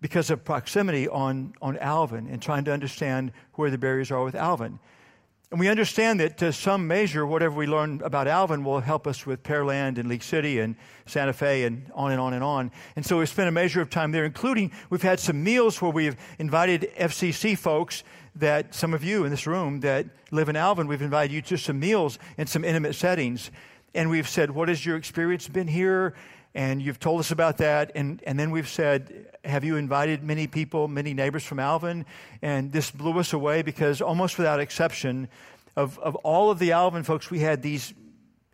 because 0.00 0.30
of 0.30 0.44
proximity 0.44 1.08
on, 1.08 1.54
on 1.62 1.78
Alvin 1.78 2.28
and 2.28 2.42
trying 2.42 2.64
to 2.64 2.72
understand 2.72 3.32
where 3.54 3.70
the 3.70 3.78
barriers 3.78 4.10
are 4.10 4.24
with 4.24 4.34
Alvin. 4.34 4.78
And 5.52 5.60
we 5.60 5.68
understand 5.68 6.18
that 6.20 6.38
to 6.38 6.50
some 6.50 6.88
measure, 6.88 7.26
whatever 7.26 7.54
we 7.54 7.66
learn 7.66 8.00
about 8.02 8.26
Alvin 8.26 8.64
will 8.64 8.80
help 8.80 9.06
us 9.06 9.26
with 9.26 9.42
Pearland 9.42 9.98
and 9.98 10.08
League 10.08 10.22
City 10.22 10.58
and 10.60 10.76
Santa 11.04 11.34
Fe 11.34 11.64
and 11.64 11.92
on 11.94 12.10
and 12.10 12.18
on 12.18 12.32
and 12.32 12.42
on. 12.42 12.72
And 12.96 13.04
so 13.04 13.18
we 13.18 13.26
spent 13.26 13.50
a 13.50 13.52
measure 13.52 13.82
of 13.82 13.90
time 13.90 14.12
there, 14.12 14.24
including 14.24 14.72
we've 14.88 15.02
had 15.02 15.20
some 15.20 15.44
meals 15.44 15.82
where 15.82 15.90
we've 15.90 16.16
invited 16.38 16.90
FCC 16.96 17.56
folks 17.56 18.02
that 18.36 18.74
some 18.74 18.94
of 18.94 19.04
you 19.04 19.24
in 19.24 19.30
this 19.30 19.46
room 19.46 19.80
that 19.80 20.06
live 20.30 20.48
in 20.48 20.56
Alvin, 20.56 20.86
we've 20.86 21.02
invited 21.02 21.34
you 21.34 21.42
to 21.42 21.58
some 21.58 21.78
meals 21.78 22.18
in 22.38 22.46
some 22.46 22.64
intimate 22.64 22.94
settings. 22.94 23.50
And 23.94 24.08
we've 24.08 24.28
said, 24.28 24.50
What 24.50 24.70
has 24.70 24.86
your 24.86 24.96
experience 24.96 25.48
been 25.48 25.68
here? 25.68 26.14
And 26.54 26.82
you've 26.82 27.00
told 27.00 27.20
us 27.20 27.30
about 27.30 27.58
that. 27.58 27.92
And, 27.94 28.22
and 28.26 28.38
then 28.38 28.50
we've 28.50 28.68
said, 28.68 29.28
Have 29.44 29.64
you 29.64 29.76
invited 29.76 30.22
many 30.22 30.46
people, 30.46 30.88
many 30.88 31.14
neighbors 31.14 31.44
from 31.44 31.58
Alvin? 31.58 32.04
And 32.42 32.72
this 32.72 32.90
blew 32.90 33.18
us 33.18 33.32
away 33.32 33.62
because 33.62 34.02
almost 34.02 34.36
without 34.38 34.60
exception, 34.60 35.28
of, 35.76 35.98
of 35.98 36.14
all 36.16 36.50
of 36.50 36.58
the 36.58 36.72
Alvin 36.72 37.02
folks 37.02 37.30
we 37.30 37.38
had 37.38 37.62
these 37.62 37.94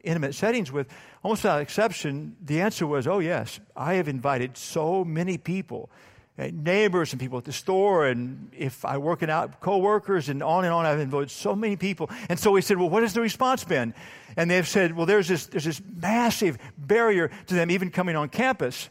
intimate 0.04 0.34
settings 0.34 0.70
with, 0.70 0.86
almost 1.22 1.42
without 1.42 1.60
exception, 1.60 2.36
the 2.40 2.60
answer 2.60 2.86
was, 2.86 3.06
Oh, 3.06 3.18
yes, 3.18 3.58
I 3.76 3.94
have 3.94 4.08
invited 4.08 4.56
so 4.56 5.04
many 5.04 5.36
people 5.36 5.90
neighbors 6.38 7.12
and 7.12 7.20
people 7.20 7.38
at 7.38 7.44
the 7.44 7.52
store, 7.52 8.06
and 8.06 8.50
if 8.56 8.84
I 8.84 8.98
work 8.98 9.22
it 9.22 9.30
out, 9.30 9.60
coworkers, 9.60 10.28
and 10.28 10.42
on 10.42 10.64
and 10.64 10.72
on. 10.72 10.86
I've 10.86 11.00
invited 11.00 11.30
so 11.30 11.56
many 11.56 11.76
people. 11.76 12.10
And 12.28 12.38
so 12.38 12.52
we 12.52 12.60
said, 12.60 12.76
Well, 12.76 12.88
what 12.88 13.02
has 13.02 13.12
the 13.12 13.20
response 13.20 13.64
been? 13.64 13.92
And 14.36 14.50
they've 14.50 14.66
said, 14.66 14.94
Well, 14.94 15.06
there's 15.06 15.26
this, 15.26 15.46
there's 15.46 15.64
this 15.64 15.82
massive 16.00 16.58
barrier 16.78 17.30
to 17.48 17.54
them 17.54 17.70
even 17.70 17.90
coming 17.90 18.14
on 18.14 18.28
campus. 18.28 18.88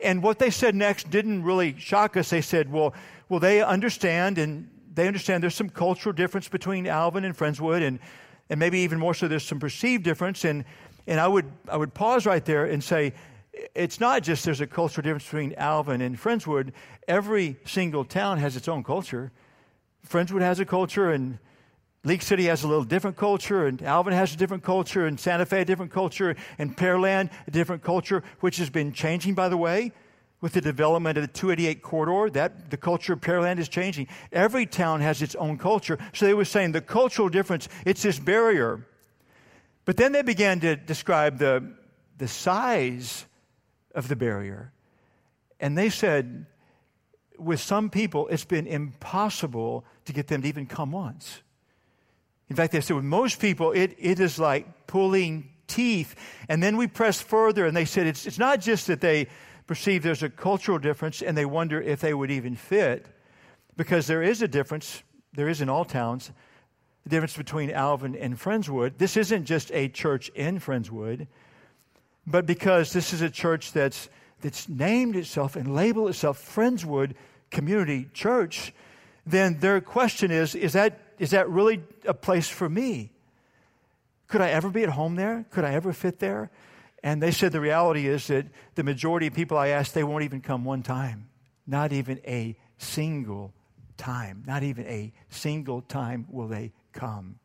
And 0.00 0.22
what 0.22 0.38
they 0.38 0.50
said 0.50 0.74
next 0.74 1.10
didn't 1.10 1.44
really 1.44 1.78
shock 1.78 2.16
us. 2.16 2.30
They 2.30 2.40
said, 2.40 2.70
Well, 2.70 2.94
well 3.28 3.40
they 3.40 3.62
understand, 3.62 4.38
and 4.38 4.68
they 4.92 5.06
understand 5.06 5.42
there's 5.42 5.54
some 5.54 5.70
cultural 5.70 6.12
difference 6.12 6.48
between 6.48 6.88
Alvin 6.88 7.24
and 7.24 7.36
Friendswood, 7.36 7.86
and, 7.86 8.00
and 8.50 8.58
maybe 8.58 8.80
even 8.80 8.98
more 8.98 9.14
so, 9.14 9.28
there's 9.28 9.46
some 9.46 9.60
perceived 9.60 10.02
difference. 10.02 10.44
And, 10.44 10.64
and 11.06 11.20
I, 11.20 11.28
would, 11.28 11.46
I 11.68 11.76
would 11.76 11.94
pause 11.94 12.26
right 12.26 12.44
there 12.44 12.64
and 12.64 12.82
say, 12.82 13.14
it's 13.74 14.00
not 14.00 14.22
just 14.22 14.44
there's 14.44 14.60
a 14.60 14.66
cultural 14.66 15.02
difference 15.02 15.24
between 15.24 15.54
Alvin 15.54 16.00
and 16.00 16.16
Friendswood. 16.16 16.72
Every 17.06 17.56
single 17.64 18.04
town 18.04 18.38
has 18.38 18.56
its 18.56 18.68
own 18.68 18.84
culture. 18.84 19.32
Friendswood 20.06 20.40
has 20.40 20.60
a 20.60 20.64
culture, 20.64 21.10
and 21.10 21.38
League 22.04 22.22
City 22.22 22.44
has 22.46 22.62
a 22.62 22.68
little 22.68 22.84
different 22.84 23.16
culture, 23.16 23.66
and 23.66 23.82
Alvin 23.82 24.12
has 24.12 24.32
a 24.32 24.36
different 24.36 24.62
culture, 24.62 25.06
and 25.06 25.18
Santa 25.18 25.44
Fe 25.44 25.62
a 25.62 25.64
different 25.64 25.92
culture, 25.92 26.36
and 26.58 26.76
Pearland 26.76 27.30
a 27.46 27.50
different 27.50 27.82
culture, 27.82 28.22
which 28.40 28.56
has 28.58 28.70
been 28.70 28.92
changing, 28.92 29.34
by 29.34 29.48
the 29.48 29.56
way, 29.56 29.92
with 30.40 30.52
the 30.52 30.60
development 30.60 31.18
of 31.18 31.22
the 31.22 31.28
288 31.28 31.82
corridor. 31.82 32.30
That 32.30 32.70
the 32.70 32.76
culture 32.76 33.12
of 33.12 33.20
Pearland 33.20 33.58
is 33.58 33.68
changing. 33.68 34.08
Every 34.32 34.66
town 34.66 35.00
has 35.00 35.20
its 35.20 35.34
own 35.34 35.58
culture. 35.58 35.98
So 36.14 36.26
they 36.26 36.34
were 36.34 36.44
saying 36.44 36.72
the 36.72 36.80
cultural 36.80 37.28
difference, 37.28 37.68
it's 37.84 38.02
this 38.02 38.18
barrier. 38.18 38.86
But 39.84 39.96
then 39.96 40.12
they 40.12 40.22
began 40.22 40.60
to 40.60 40.76
describe 40.76 41.38
the, 41.38 41.72
the 42.18 42.28
size 42.28 43.24
of 43.98 44.06
the 44.06 44.16
barrier. 44.16 44.72
And 45.58 45.76
they 45.76 45.90
said, 45.90 46.46
with 47.36 47.60
some 47.60 47.90
people, 47.90 48.28
it's 48.28 48.44
been 48.44 48.66
impossible 48.66 49.84
to 50.04 50.12
get 50.12 50.28
them 50.28 50.42
to 50.42 50.48
even 50.48 50.66
come 50.66 50.92
once. 50.92 51.42
In 52.48 52.56
fact, 52.56 52.72
they 52.72 52.80
said 52.80 52.94
with 52.96 53.04
most 53.04 53.40
people, 53.40 53.72
it, 53.72 53.96
it 53.98 54.20
is 54.20 54.38
like 54.38 54.86
pulling 54.86 55.50
teeth. 55.66 56.14
And 56.48 56.62
then 56.62 56.76
we 56.76 56.86
pressed 56.86 57.24
further, 57.24 57.66
and 57.66 57.76
they 57.76 57.84
said 57.84 58.06
it's, 58.06 58.24
it's 58.24 58.38
not 58.38 58.60
just 58.60 58.86
that 58.86 59.00
they 59.00 59.26
perceive 59.66 60.02
there's 60.02 60.22
a 60.22 60.30
cultural 60.30 60.78
difference 60.78 61.20
and 61.20 61.36
they 61.36 61.44
wonder 61.44 61.82
if 61.82 62.00
they 62.00 62.14
would 62.14 62.30
even 62.30 62.54
fit, 62.54 63.06
because 63.76 64.06
there 64.06 64.22
is 64.22 64.42
a 64.42 64.48
difference, 64.48 65.02
there 65.34 65.48
is 65.48 65.60
in 65.60 65.68
all 65.68 65.84
towns, 65.84 66.30
the 67.02 67.10
difference 67.10 67.36
between 67.36 67.70
Alvin 67.70 68.14
and 68.16 68.38
Friendswood. 68.38 68.96
This 68.96 69.16
isn't 69.16 69.44
just 69.44 69.70
a 69.72 69.88
church 69.88 70.30
in 70.30 70.60
Friendswood, 70.60 71.26
but 72.30 72.46
because 72.46 72.92
this 72.92 73.12
is 73.12 73.22
a 73.22 73.30
church 73.30 73.72
that's, 73.72 74.08
that's 74.40 74.68
named 74.68 75.16
itself 75.16 75.56
and 75.56 75.74
labeled 75.74 76.10
itself 76.10 76.54
Friendswood 76.54 77.14
Community 77.50 78.08
Church, 78.12 78.72
then 79.26 79.58
their 79.60 79.80
question 79.80 80.30
is 80.30 80.54
is 80.54 80.74
that, 80.74 81.00
is 81.18 81.30
that 81.30 81.48
really 81.48 81.82
a 82.06 82.14
place 82.14 82.48
for 82.48 82.68
me? 82.68 83.10
Could 84.28 84.42
I 84.42 84.50
ever 84.50 84.68
be 84.68 84.82
at 84.82 84.90
home 84.90 85.16
there? 85.16 85.46
Could 85.50 85.64
I 85.64 85.72
ever 85.72 85.92
fit 85.92 86.18
there? 86.18 86.50
And 87.02 87.22
they 87.22 87.30
said 87.30 87.52
the 87.52 87.60
reality 87.60 88.06
is 88.06 88.26
that 88.26 88.46
the 88.74 88.82
majority 88.82 89.26
of 89.26 89.34
people 89.34 89.56
I 89.56 89.68
asked, 89.68 89.94
they 89.94 90.04
won't 90.04 90.24
even 90.24 90.40
come 90.40 90.64
one 90.64 90.82
time. 90.82 91.28
Not 91.66 91.92
even 91.92 92.20
a 92.26 92.56
single 92.76 93.54
time. 93.96 94.42
Not 94.46 94.62
even 94.62 94.86
a 94.86 95.12
single 95.30 95.80
time 95.82 96.26
will 96.30 96.48
they 96.48 96.72
come. 96.92 97.38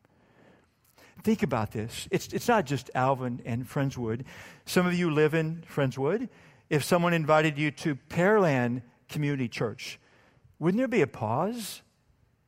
Think 1.24 1.42
about 1.42 1.72
this. 1.72 2.06
It's, 2.10 2.34
it's 2.34 2.48
not 2.48 2.66
just 2.66 2.90
Alvin 2.94 3.40
and 3.46 3.66
Friendswood. 3.66 4.24
Some 4.66 4.86
of 4.86 4.92
you 4.92 5.10
live 5.10 5.32
in 5.32 5.64
Friendswood. 5.74 6.28
If 6.68 6.84
someone 6.84 7.14
invited 7.14 7.58
you 7.58 7.70
to 7.70 7.96
Pearland 8.10 8.82
Community 9.08 9.48
Church, 9.48 9.98
wouldn't 10.58 10.78
there 10.78 10.86
be 10.86 11.00
a 11.00 11.06
pause? 11.06 11.80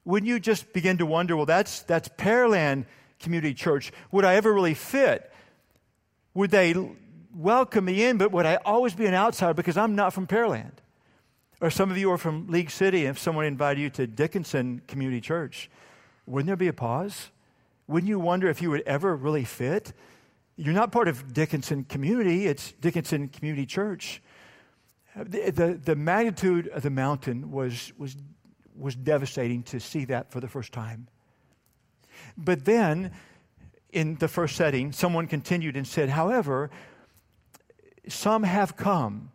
Wouldn't 0.04 0.28
you 0.28 0.38
just 0.38 0.75
begin 0.75 0.99
to 0.99 1.06
wonder, 1.06 1.37
well, 1.37 1.47
that's, 1.47 1.83
that's 1.85 2.11
Pearland 2.11 2.85
Community 3.18 3.54
Church. 3.54 3.92
Would 4.12 4.26
I 4.26 4.35
ever 4.35 4.52
really 4.52 4.75
fit? 4.75 5.33
Would 6.35 6.50
they 6.50 6.75
welcome 7.35 7.87
me 7.87 8.04
in, 8.04 8.18
but 8.18 8.30
would 8.30 8.45
I 8.45 8.56
always 8.56 8.95
be 8.95 9.06
an 9.06 9.14
outsider 9.14 9.54
because 9.54 9.78
I'm 9.78 9.97
not 9.97 10.12
from 10.12 10.26
Pearland? 10.26 10.73
Or 11.62 11.71
some 11.71 11.90
of 11.90 11.97
you 11.97 12.11
are 12.12 12.18
from 12.18 12.49
League 12.49 12.71
City, 12.71 13.06
if 13.06 13.18
someone 13.18 13.47
invited 13.47 13.80
you 13.80 13.88
to 13.90 14.06
Dickinson 14.06 14.83
Community 14.87 15.23
Church, 15.23 15.71
wouldn't 16.26 16.47
there 16.47 16.56
be 16.56 16.68
a 16.68 16.75
pause? 16.75 17.30
Wouldn't 17.88 18.08
you 18.08 18.18
wonder 18.18 18.48
if 18.48 18.60
you 18.60 18.70
would 18.70 18.82
ever 18.82 19.14
really 19.14 19.44
fit? 19.44 19.92
You're 20.56 20.74
not 20.74 20.90
part 20.90 21.08
of 21.08 21.32
Dickinson 21.32 21.84
Community, 21.84 22.46
it's 22.46 22.72
Dickinson 22.72 23.28
Community 23.28 23.66
Church. 23.66 24.22
The, 25.14 25.50
the, 25.50 25.80
the 25.82 25.96
magnitude 25.96 26.68
of 26.68 26.82
the 26.82 26.90
mountain 26.90 27.50
was, 27.50 27.92
was, 27.96 28.16
was 28.74 28.94
devastating 28.94 29.62
to 29.64 29.80
see 29.80 30.04
that 30.06 30.30
for 30.30 30.40
the 30.40 30.48
first 30.48 30.72
time. 30.72 31.08
But 32.36 32.64
then, 32.64 33.12
in 33.92 34.16
the 34.16 34.28
first 34.28 34.56
setting, 34.56 34.92
someone 34.92 35.26
continued 35.26 35.76
and 35.76 35.86
said, 35.86 36.08
however, 36.08 36.70
some 38.08 38.42
have 38.42 38.76
come. 38.76 39.30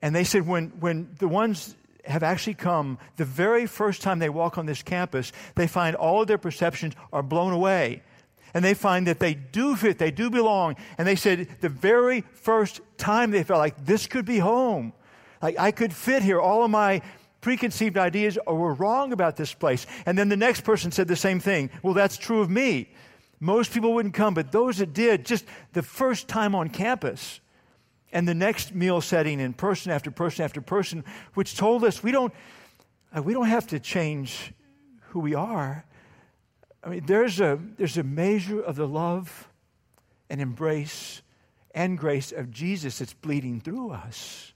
And 0.00 0.14
they 0.14 0.24
said, 0.24 0.46
when, 0.46 0.68
when 0.80 1.14
the 1.18 1.28
ones 1.28 1.76
have 2.06 2.22
actually 2.22 2.54
come, 2.54 2.98
the 3.16 3.24
very 3.24 3.66
first 3.66 4.02
time 4.02 4.18
they 4.18 4.28
walk 4.28 4.58
on 4.58 4.66
this 4.66 4.82
campus, 4.82 5.32
they 5.54 5.66
find 5.66 5.96
all 5.96 6.22
of 6.22 6.28
their 6.28 6.38
perceptions 6.38 6.94
are 7.12 7.22
blown 7.22 7.52
away. 7.52 8.02
And 8.52 8.64
they 8.64 8.74
find 8.74 9.06
that 9.08 9.18
they 9.18 9.34
do 9.34 9.74
fit, 9.74 9.98
they 9.98 10.12
do 10.12 10.30
belong. 10.30 10.76
And 10.96 11.08
they 11.08 11.16
said, 11.16 11.48
the 11.60 11.68
very 11.68 12.20
first 12.20 12.80
time 12.96 13.32
they 13.32 13.42
felt 13.42 13.58
like 13.58 13.84
this 13.84 14.06
could 14.06 14.24
be 14.24 14.38
home. 14.38 14.92
Like 15.42 15.58
I 15.58 15.72
could 15.72 15.92
fit 15.92 16.22
here. 16.22 16.40
All 16.40 16.64
of 16.64 16.70
my 16.70 17.02
preconceived 17.40 17.98
ideas 17.98 18.38
were 18.46 18.74
wrong 18.74 19.12
about 19.12 19.36
this 19.36 19.52
place. 19.52 19.86
And 20.06 20.16
then 20.16 20.28
the 20.28 20.36
next 20.36 20.62
person 20.62 20.92
said 20.92 21.08
the 21.08 21.16
same 21.16 21.40
thing. 21.40 21.68
Well, 21.82 21.94
that's 21.94 22.16
true 22.16 22.40
of 22.40 22.48
me. 22.48 22.90
Most 23.40 23.72
people 23.72 23.92
wouldn't 23.92 24.14
come, 24.14 24.32
but 24.32 24.52
those 24.52 24.78
that 24.78 24.94
did, 24.94 25.26
just 25.26 25.44
the 25.72 25.82
first 25.82 26.28
time 26.28 26.54
on 26.54 26.70
campus, 26.70 27.40
and 28.14 28.26
the 28.26 28.34
next 28.34 28.74
meal 28.74 29.00
setting 29.00 29.40
in 29.40 29.52
person 29.52 29.92
after 29.92 30.10
person 30.10 30.44
after 30.44 30.62
person, 30.62 31.04
which 31.34 31.56
told 31.56 31.84
us 31.84 32.02
we 32.02 32.12
don't, 32.12 32.32
uh, 33.14 33.20
we 33.20 33.34
don't 33.34 33.48
have 33.48 33.66
to 33.66 33.80
change 33.80 34.54
who 35.08 35.20
we 35.20 35.34
are. 35.34 35.84
I 36.82 36.88
mean, 36.88 37.06
there's 37.06 37.40
a, 37.40 37.58
there's 37.76 37.98
a 37.98 38.04
measure 38.04 38.62
of 38.62 38.76
the 38.76 38.86
love 38.86 39.48
and 40.30 40.40
embrace 40.40 41.20
and 41.74 41.98
grace 41.98 42.30
of 42.30 42.52
Jesus 42.52 42.98
that's 42.98 43.12
bleeding 43.12 43.60
through 43.60 43.90
us 43.90 44.53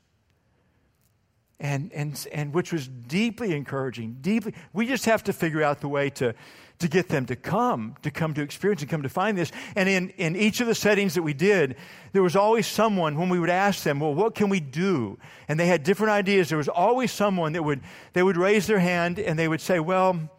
and, 1.60 1.92
and, 1.92 2.26
and 2.32 2.54
which 2.54 2.72
was 2.72 2.86
deeply 2.86 3.54
encouraging. 3.54 4.18
Deeply, 4.20 4.54
we 4.72 4.86
just 4.86 5.06
have 5.06 5.24
to 5.24 5.32
figure 5.32 5.62
out 5.62 5.80
the 5.80 5.88
way 5.88 6.08
to, 6.10 6.34
to 6.78 6.88
get 6.88 7.08
them 7.08 7.26
to 7.26 7.36
come, 7.36 7.96
to 8.02 8.10
come 8.10 8.34
to 8.34 8.42
experience 8.42 8.82
and 8.82 8.90
come 8.90 9.02
to 9.02 9.08
find 9.08 9.36
this. 9.36 9.50
And 9.74 9.88
in, 9.88 10.10
in 10.10 10.36
each 10.36 10.60
of 10.60 10.68
the 10.68 10.74
settings 10.74 11.14
that 11.14 11.22
we 11.22 11.34
did, 11.34 11.76
there 12.12 12.22
was 12.22 12.36
always 12.36 12.66
someone 12.66 13.18
when 13.18 13.28
we 13.28 13.40
would 13.40 13.50
ask 13.50 13.82
them, 13.82 13.98
well, 13.98 14.14
what 14.14 14.34
can 14.36 14.48
we 14.48 14.60
do? 14.60 15.18
And 15.48 15.58
they 15.58 15.66
had 15.66 15.82
different 15.82 16.12
ideas. 16.12 16.48
There 16.48 16.58
was 16.58 16.68
always 16.68 17.10
someone 17.10 17.54
that 17.54 17.64
would, 17.64 17.80
they 18.12 18.22
would 18.22 18.36
raise 18.36 18.66
their 18.68 18.78
hand 18.78 19.18
and 19.18 19.36
they 19.38 19.48
would 19.48 19.60
say, 19.60 19.80
well, 19.80 20.30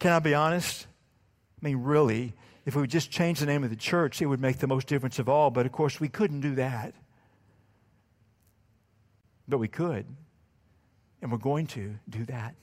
can 0.00 0.12
I 0.12 0.18
be 0.18 0.34
honest? 0.34 0.86
I 1.62 1.66
mean, 1.66 1.82
really, 1.82 2.34
if 2.66 2.74
we 2.74 2.80
would 2.80 2.90
just 2.90 3.10
change 3.10 3.38
the 3.40 3.46
name 3.46 3.62
of 3.62 3.70
the 3.70 3.76
church, 3.76 4.20
it 4.20 4.26
would 4.26 4.40
make 4.40 4.58
the 4.58 4.66
most 4.66 4.88
difference 4.88 5.20
of 5.20 5.28
all. 5.28 5.50
But 5.50 5.66
of 5.66 5.72
course, 5.72 6.00
we 6.00 6.08
couldn't 6.08 6.40
do 6.40 6.56
that. 6.56 6.94
But 9.46 9.58
we 9.58 9.68
could. 9.68 10.04
And 11.20 11.32
we're 11.32 11.38
going 11.38 11.66
to 11.68 11.96
do 12.08 12.24
that. 12.26 12.54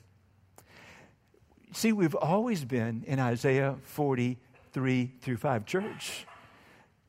See, 1.73 1.91
we've 1.91 2.15
always 2.15 2.63
been 2.63 3.03
in 3.05 3.19
Isaiah 3.19 3.75
43 3.83 5.11
through 5.19 5.37
5 5.37 5.65
church. 5.65 6.25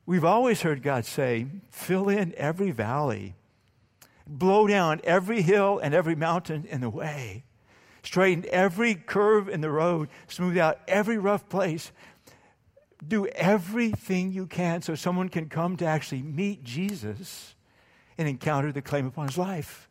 We've 0.05 0.25
always 0.25 0.61
heard 0.61 0.83
God 0.83 1.05
say, 1.05 1.47
fill 1.69 2.09
in 2.09 2.33
every 2.35 2.71
valley, 2.71 3.35
blow 4.25 4.67
down 4.67 5.01
every 5.03 5.41
hill 5.41 5.79
and 5.79 5.93
every 5.93 6.15
mountain 6.15 6.65
in 6.65 6.81
the 6.81 6.89
way, 6.89 7.43
straighten 8.03 8.45
every 8.49 8.95
curve 8.95 9.47
in 9.47 9.61
the 9.61 9.69
road, 9.69 10.09
smooth 10.27 10.57
out 10.57 10.79
every 10.87 11.17
rough 11.17 11.47
place. 11.49 11.91
Do 13.05 13.27
everything 13.27 14.31
you 14.31 14.47
can 14.47 14.81
so 14.81 14.95
someone 14.95 15.29
can 15.29 15.49
come 15.49 15.77
to 15.77 15.85
actually 15.85 16.23
meet 16.23 16.63
Jesus 16.63 17.53
and 18.17 18.27
encounter 18.27 18.71
the 18.71 18.81
claim 18.81 19.05
upon 19.05 19.27
his 19.27 19.37
life. 19.37 19.86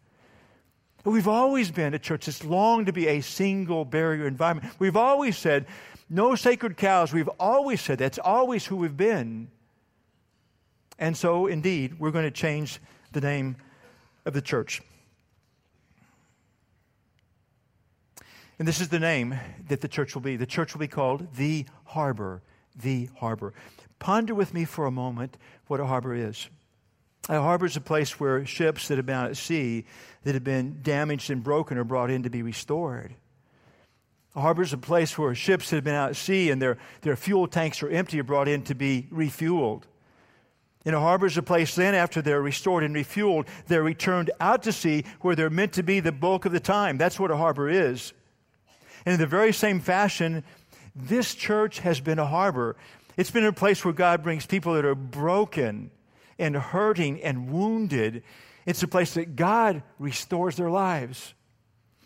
But 1.06 1.12
we've 1.12 1.28
always 1.28 1.70
been 1.70 1.94
a 1.94 2.00
church 2.00 2.26
that's 2.26 2.42
longed 2.42 2.86
to 2.86 2.92
be 2.92 3.06
a 3.06 3.20
single 3.20 3.84
barrier 3.84 4.26
environment. 4.26 4.74
We've 4.80 4.96
always 4.96 5.38
said, 5.38 5.66
no 6.10 6.34
sacred 6.34 6.76
cows. 6.76 7.12
We've 7.12 7.30
always 7.38 7.80
said 7.80 7.98
that's 7.98 8.18
always 8.18 8.66
who 8.66 8.74
we've 8.74 8.96
been. 8.96 9.46
And 10.98 11.16
so, 11.16 11.46
indeed, 11.46 12.00
we're 12.00 12.10
going 12.10 12.24
to 12.24 12.32
change 12.32 12.80
the 13.12 13.20
name 13.20 13.54
of 14.24 14.32
the 14.32 14.42
church. 14.42 14.82
And 18.58 18.66
this 18.66 18.80
is 18.80 18.88
the 18.88 18.98
name 18.98 19.38
that 19.68 19.82
the 19.82 19.88
church 19.88 20.16
will 20.16 20.22
be. 20.22 20.34
The 20.34 20.44
church 20.44 20.74
will 20.74 20.80
be 20.80 20.88
called 20.88 21.36
the 21.36 21.66
Harbor. 21.84 22.42
The 22.74 23.10
Harbor. 23.14 23.54
Ponder 24.00 24.34
with 24.34 24.52
me 24.52 24.64
for 24.64 24.86
a 24.86 24.90
moment 24.90 25.36
what 25.68 25.78
a 25.78 25.86
harbor 25.86 26.16
is. 26.16 26.48
A 27.28 27.40
harbor 27.40 27.66
is 27.66 27.76
a 27.76 27.80
place 27.80 28.20
where 28.20 28.46
ships 28.46 28.88
that 28.88 28.98
have 28.98 29.06
been 29.06 29.16
out 29.16 29.30
at 29.30 29.36
sea 29.36 29.84
that 30.22 30.34
have 30.34 30.44
been 30.44 30.80
damaged 30.82 31.30
and 31.30 31.42
broken 31.42 31.76
are 31.76 31.84
brought 31.84 32.10
in 32.10 32.22
to 32.22 32.30
be 32.30 32.42
restored. 32.42 33.14
A 34.36 34.40
harbor 34.40 34.62
is 34.62 34.72
a 34.72 34.78
place 34.78 35.16
where 35.16 35.34
ships 35.34 35.70
that 35.70 35.76
have 35.76 35.84
been 35.84 35.94
out 35.94 36.10
at 36.10 36.16
sea 36.16 36.50
and 36.50 36.60
their, 36.60 36.78
their 37.00 37.16
fuel 37.16 37.48
tanks 37.48 37.82
are 37.82 37.88
empty 37.88 38.20
are 38.20 38.24
brought 38.24 38.48
in 38.48 38.62
to 38.64 38.74
be 38.74 39.08
refueled. 39.12 39.84
And 40.84 40.94
a 40.94 41.00
harbor 41.00 41.26
is 41.26 41.36
a 41.36 41.42
place 41.42 41.74
then, 41.74 41.96
after 41.96 42.22
they're 42.22 42.40
restored 42.40 42.84
and 42.84 42.94
refueled, 42.94 43.48
they're 43.66 43.82
returned 43.82 44.30
out 44.38 44.62
to 44.64 44.72
sea 44.72 45.04
where 45.20 45.34
they're 45.34 45.50
meant 45.50 45.72
to 45.72 45.82
be 45.82 45.98
the 45.98 46.12
bulk 46.12 46.44
of 46.44 46.52
the 46.52 46.60
time. 46.60 46.96
That's 46.96 47.18
what 47.18 47.32
a 47.32 47.36
harbor 47.36 47.68
is. 47.68 48.12
And 49.04 49.14
in 49.14 49.20
the 49.20 49.26
very 49.26 49.52
same 49.52 49.80
fashion, 49.80 50.44
this 50.94 51.34
church 51.34 51.80
has 51.80 51.98
been 51.98 52.20
a 52.20 52.26
harbor. 52.26 52.76
It's 53.16 53.32
been 53.32 53.46
a 53.46 53.52
place 53.52 53.84
where 53.84 53.94
God 53.94 54.22
brings 54.22 54.46
people 54.46 54.74
that 54.74 54.84
are 54.84 54.94
broken 54.94 55.90
and 56.38 56.56
hurting 56.56 57.22
and 57.22 57.50
wounded. 57.50 58.22
It's 58.64 58.82
a 58.82 58.88
place 58.88 59.14
that 59.14 59.36
God 59.36 59.82
restores 59.98 60.56
their 60.56 60.70
lives. 60.70 61.34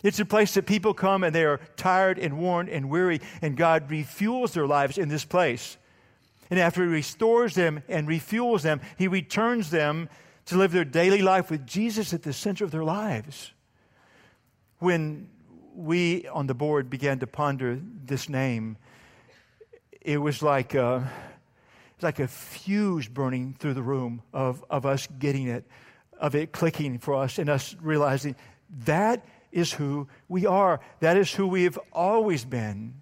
It's 0.02 0.20
a 0.20 0.24
place 0.24 0.54
that 0.54 0.66
people 0.66 0.94
come 0.94 1.24
and 1.24 1.34
they 1.34 1.44
are 1.44 1.60
tired 1.76 2.18
and 2.18 2.38
worn 2.38 2.68
and 2.68 2.88
weary, 2.88 3.20
and 3.42 3.56
God 3.56 3.88
refuels 3.88 4.52
their 4.52 4.66
lives 4.66 4.98
in 4.98 5.08
this 5.08 5.24
place. 5.24 5.76
And 6.48 6.58
after 6.58 6.82
He 6.82 6.88
restores 6.88 7.54
them 7.54 7.82
and 7.88 8.08
refuels 8.08 8.62
them, 8.62 8.80
He 8.96 9.08
returns 9.08 9.70
them 9.70 10.08
to 10.46 10.56
live 10.56 10.72
their 10.72 10.84
daily 10.84 11.22
life 11.22 11.50
with 11.50 11.66
Jesus 11.66 12.14
at 12.14 12.22
the 12.22 12.32
center 12.32 12.64
of 12.64 12.70
their 12.70 12.84
lives. 12.84 13.52
When 14.78 15.28
we 15.74 16.26
on 16.28 16.46
the 16.46 16.54
board 16.54 16.88
began 16.90 17.18
to 17.20 17.26
ponder 17.26 17.78
this 18.04 18.28
name, 18.28 18.76
it 20.00 20.18
was 20.18 20.42
like. 20.42 20.74
Uh, 20.74 21.02
like 22.02 22.18
a 22.18 22.28
fuse 22.28 23.08
burning 23.08 23.56
through 23.58 23.74
the 23.74 23.82
room 23.82 24.22
of, 24.32 24.64
of 24.70 24.86
us 24.86 25.06
getting 25.18 25.48
it, 25.48 25.64
of 26.18 26.34
it 26.34 26.52
clicking 26.52 26.98
for 26.98 27.14
us, 27.14 27.38
and 27.38 27.48
us 27.48 27.74
realizing 27.80 28.36
that 28.84 29.24
is 29.52 29.72
who 29.72 30.08
we 30.28 30.46
are. 30.46 30.80
That 31.00 31.16
is 31.16 31.32
who 31.32 31.46
we 31.46 31.64
have 31.64 31.78
always 31.92 32.44
been. 32.44 32.94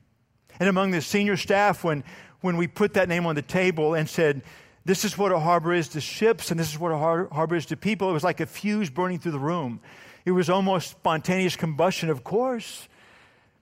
And 0.60 0.68
among 0.68 0.90
the 0.90 1.02
senior 1.02 1.36
staff, 1.36 1.84
when, 1.84 2.04
when 2.40 2.56
we 2.56 2.66
put 2.66 2.94
that 2.94 3.08
name 3.08 3.26
on 3.26 3.34
the 3.34 3.42
table 3.42 3.94
and 3.94 4.08
said, 4.08 4.42
this 4.84 5.04
is 5.04 5.18
what 5.18 5.32
a 5.32 5.38
harbor 5.38 5.74
is 5.74 5.88
to 5.88 6.00
ships, 6.00 6.50
and 6.50 6.58
this 6.58 6.70
is 6.72 6.78
what 6.78 6.92
a 6.92 6.96
har- 6.96 7.28
harbor 7.30 7.56
is 7.56 7.66
to 7.66 7.76
people, 7.76 8.08
it 8.08 8.14
was 8.14 8.24
like 8.24 8.40
a 8.40 8.46
fuse 8.46 8.88
burning 8.88 9.18
through 9.18 9.32
the 9.32 9.38
room. 9.38 9.80
It 10.24 10.30
was 10.30 10.48
almost 10.48 10.90
spontaneous 10.90 11.56
combustion, 11.56 12.08
of 12.08 12.24
course. 12.24 12.88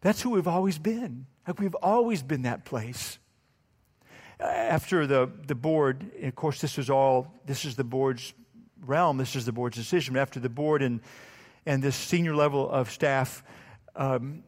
That's 0.02 0.23
who 0.23 0.31
we've 0.31 0.47
always 0.47 0.78
been. 0.78 1.26
Like 1.47 1.59
we've 1.59 1.75
always 1.76 2.23
been 2.23 2.43
that 2.43 2.64
place. 2.64 3.19
After 4.38 5.07
the, 5.07 5.31
the 5.47 5.55
board, 5.55 6.11
of 6.23 6.35
course, 6.35 6.61
this 6.61 6.78
is 6.78 6.90
all, 6.90 7.33
this 7.47 7.64
is 7.64 7.76
the 7.76 7.85
board's 7.85 8.35
realm, 8.85 9.16
this 9.16 9.35
is 9.35 9.47
the 9.47 9.52
board's 9.52 9.76
decision. 9.76 10.16
After 10.16 10.40
the 10.40 10.49
board 10.49 10.83
and, 10.83 11.00
and 11.64 11.83
this 11.83 11.97
senior 11.97 12.35
level 12.35 12.69
of 12.69 12.90
staff 12.90 13.43
um, 13.95 14.43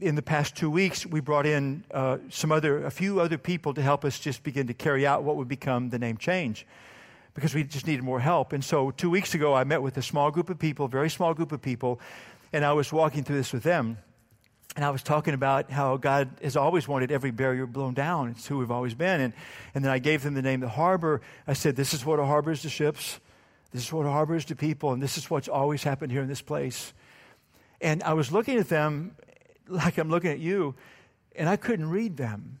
in 0.00 0.16
the 0.16 0.22
past 0.22 0.56
two 0.56 0.68
weeks, 0.68 1.06
we 1.06 1.20
brought 1.20 1.46
in 1.46 1.84
uh, 1.92 2.18
some 2.28 2.50
other, 2.50 2.84
a 2.84 2.90
few 2.90 3.20
other 3.20 3.38
people 3.38 3.72
to 3.74 3.82
help 3.82 4.04
us 4.04 4.18
just 4.18 4.42
begin 4.42 4.66
to 4.66 4.74
carry 4.74 5.06
out 5.06 5.22
what 5.22 5.36
would 5.36 5.48
become 5.48 5.90
the 5.90 5.98
name 5.98 6.16
change 6.16 6.66
because 7.34 7.54
we 7.54 7.62
just 7.62 7.86
needed 7.86 8.02
more 8.02 8.20
help. 8.20 8.52
And 8.52 8.64
so 8.64 8.90
two 8.90 9.10
weeks 9.10 9.34
ago, 9.34 9.54
I 9.54 9.64
met 9.64 9.80
with 9.80 9.96
a 9.96 10.02
small 10.02 10.30
group 10.30 10.50
of 10.50 10.58
people, 10.58 10.88
very 10.88 11.08
small 11.08 11.34
group 11.34 11.52
of 11.52 11.62
people, 11.62 12.00
and 12.52 12.64
I 12.64 12.72
was 12.72 12.92
walking 12.92 13.22
through 13.22 13.36
this 13.36 13.52
with 13.52 13.62
them. 13.62 13.98
And 14.74 14.84
I 14.84 14.90
was 14.90 15.02
talking 15.02 15.34
about 15.34 15.70
how 15.70 15.98
God 15.98 16.30
has 16.42 16.56
always 16.56 16.88
wanted 16.88 17.12
every 17.12 17.30
barrier 17.30 17.66
blown 17.66 17.92
down. 17.92 18.28
It's 18.28 18.46
who 18.46 18.58
we've 18.58 18.70
always 18.70 18.94
been. 18.94 19.20
And, 19.20 19.34
and 19.74 19.84
then 19.84 19.92
I 19.92 19.98
gave 19.98 20.22
them 20.22 20.34
the 20.34 20.42
name 20.42 20.60
the 20.60 20.68
harbor. 20.68 21.20
I 21.46 21.52
said, 21.52 21.76
This 21.76 21.92
is 21.92 22.06
what 22.06 22.18
a 22.18 22.24
harbor 22.24 22.52
is 22.52 22.62
to 22.62 22.70
ships. 22.70 23.20
This 23.72 23.82
is 23.84 23.92
what 23.92 24.06
a 24.06 24.10
harbor 24.10 24.34
is 24.34 24.46
to 24.46 24.56
people. 24.56 24.92
And 24.92 25.02
this 25.02 25.18
is 25.18 25.30
what's 25.30 25.48
always 25.48 25.82
happened 25.82 26.10
here 26.10 26.22
in 26.22 26.28
this 26.28 26.42
place. 26.42 26.94
And 27.80 28.02
I 28.02 28.14
was 28.14 28.32
looking 28.32 28.58
at 28.58 28.68
them 28.68 29.16
like 29.68 29.98
I'm 29.98 30.08
looking 30.08 30.30
at 30.30 30.38
you, 30.38 30.74
and 31.34 31.48
I 31.48 31.56
couldn't 31.56 31.88
read 31.88 32.16
them. 32.16 32.58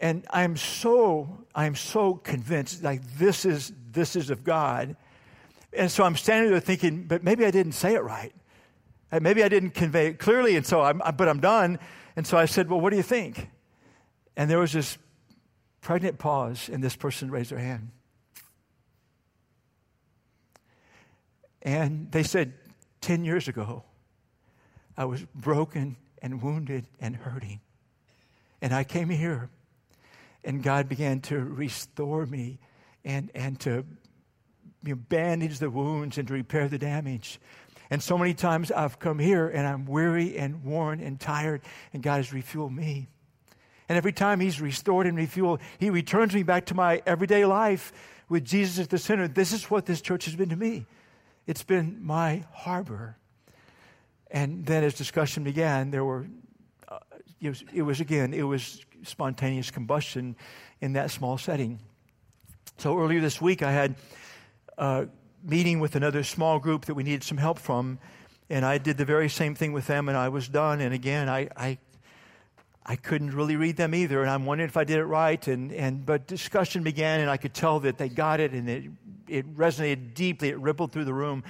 And 0.00 0.24
I'm 0.30 0.56
so, 0.56 1.44
I'm 1.54 1.74
so 1.74 2.14
convinced, 2.14 2.82
like 2.82 3.02
this 3.18 3.44
is, 3.44 3.72
this 3.90 4.14
is 4.14 4.30
of 4.30 4.44
God. 4.44 4.96
And 5.72 5.90
so 5.90 6.04
I'm 6.04 6.16
standing 6.16 6.50
there 6.50 6.60
thinking, 6.60 7.04
but 7.04 7.24
maybe 7.24 7.44
I 7.44 7.50
didn't 7.50 7.72
say 7.72 7.94
it 7.94 8.02
right. 8.02 8.32
Maybe 9.10 9.42
I 9.42 9.48
didn't 9.48 9.70
convey 9.70 10.08
it 10.08 10.18
clearly, 10.18 10.56
and 10.56 10.66
so 10.66 10.82
I'm, 10.82 11.00
but 11.16 11.28
I'm 11.28 11.40
done. 11.40 11.78
And 12.16 12.26
so 12.26 12.36
I 12.36 12.44
said, 12.44 12.68
well, 12.68 12.80
what 12.80 12.90
do 12.90 12.96
you 12.96 13.02
think? 13.02 13.48
And 14.36 14.50
there 14.50 14.58
was 14.58 14.72
this 14.72 14.98
pregnant 15.80 16.18
pause, 16.18 16.68
and 16.70 16.82
this 16.82 16.96
person 16.96 17.30
raised 17.30 17.50
their 17.50 17.58
hand. 17.58 17.90
And 21.62 22.10
they 22.12 22.22
said, 22.22 22.54
10 23.00 23.24
years 23.24 23.48
ago, 23.48 23.84
I 24.96 25.04
was 25.04 25.24
broken 25.34 25.96
and 26.20 26.42
wounded 26.42 26.86
and 27.00 27.16
hurting. 27.16 27.60
And 28.60 28.74
I 28.74 28.84
came 28.84 29.08
here, 29.08 29.48
and 30.44 30.62
God 30.62 30.88
began 30.88 31.20
to 31.22 31.38
restore 31.38 32.26
me 32.26 32.58
and, 33.04 33.30
and 33.34 33.58
to 33.60 33.86
you 34.84 34.94
know, 34.94 35.00
bandage 35.08 35.58
the 35.58 35.70
wounds 35.70 36.18
and 36.18 36.26
to 36.28 36.34
repair 36.34 36.68
the 36.68 36.78
damage. 36.78 37.40
And 37.90 38.02
so 38.02 38.18
many 38.18 38.34
times 38.34 38.70
I've 38.70 38.98
come 38.98 39.18
here 39.18 39.48
and 39.48 39.66
I'm 39.66 39.86
weary 39.86 40.36
and 40.36 40.62
worn 40.64 41.00
and 41.00 41.18
tired, 41.18 41.62
and 41.92 42.02
God 42.02 42.16
has 42.16 42.30
refueled 42.30 42.74
me. 42.74 43.08
And 43.88 43.96
every 43.96 44.12
time 44.12 44.40
He's 44.40 44.60
restored 44.60 45.06
and 45.06 45.16
refueled, 45.16 45.60
He 45.78 45.90
returns 45.90 46.34
me 46.34 46.42
back 46.42 46.66
to 46.66 46.74
my 46.74 47.02
everyday 47.06 47.44
life 47.46 47.92
with 48.28 48.44
Jesus 48.44 48.78
at 48.78 48.90
the 48.90 48.98
center. 48.98 49.26
This 49.26 49.52
is 49.52 49.70
what 49.70 49.86
this 49.86 50.00
church 50.00 50.26
has 50.26 50.36
been 50.36 50.50
to 50.50 50.56
me. 50.56 50.86
It's 51.46 51.62
been 51.62 51.98
my 52.02 52.44
harbor. 52.52 53.16
And 54.30 54.66
then 54.66 54.84
as 54.84 54.92
discussion 54.92 55.44
began, 55.44 55.90
there 55.90 56.04
were, 56.04 56.26
uh, 56.86 56.98
it, 57.40 57.48
was, 57.48 57.64
it 57.72 57.82
was 57.82 58.00
again, 58.00 58.34
it 58.34 58.42
was 58.42 58.84
spontaneous 59.04 59.70
combustion 59.70 60.36
in 60.82 60.92
that 60.92 61.10
small 61.10 61.38
setting. 61.38 61.80
So 62.76 62.98
earlier 62.98 63.20
this 63.20 63.40
week, 63.40 63.62
I 63.62 63.72
had 63.72 63.94
a 64.76 65.08
meeting 65.42 65.80
with 65.80 65.96
another 65.96 66.22
small 66.22 66.58
group 66.58 66.86
that 66.86 66.94
we 66.94 67.02
needed 67.02 67.22
some 67.22 67.38
help 67.38 67.58
from, 67.58 67.98
and 68.50 68.64
I 68.64 68.78
did 68.78 68.96
the 68.96 69.04
very 69.04 69.28
same 69.28 69.54
thing 69.54 69.72
with 69.72 69.86
them, 69.86 70.08
and 70.08 70.16
I 70.16 70.28
was 70.28 70.48
done. 70.48 70.80
And 70.80 70.94
again, 70.94 71.28
I, 71.28 71.48
I, 71.56 71.78
I 72.86 72.96
couldn't 72.96 73.34
really 73.34 73.56
read 73.56 73.76
them 73.76 73.94
either, 73.94 74.22
and 74.22 74.30
I'm 74.30 74.46
wondering 74.46 74.68
if 74.68 74.76
I 74.76 74.84
did 74.84 74.98
it 74.98 75.04
right. 75.04 75.46
And, 75.46 75.72
and 75.72 76.04
but 76.04 76.26
discussion 76.26 76.82
began, 76.82 77.20
and 77.20 77.30
I 77.30 77.36
could 77.36 77.54
tell 77.54 77.80
that 77.80 77.98
they 77.98 78.08
got 78.08 78.40
it, 78.40 78.52
and 78.52 78.68
it, 78.68 78.84
it 79.28 79.56
resonated 79.56 80.14
deeply. 80.14 80.48
It 80.48 80.58
rippled 80.58 80.92
through 80.92 81.04
the 81.04 81.14
room 81.14 81.44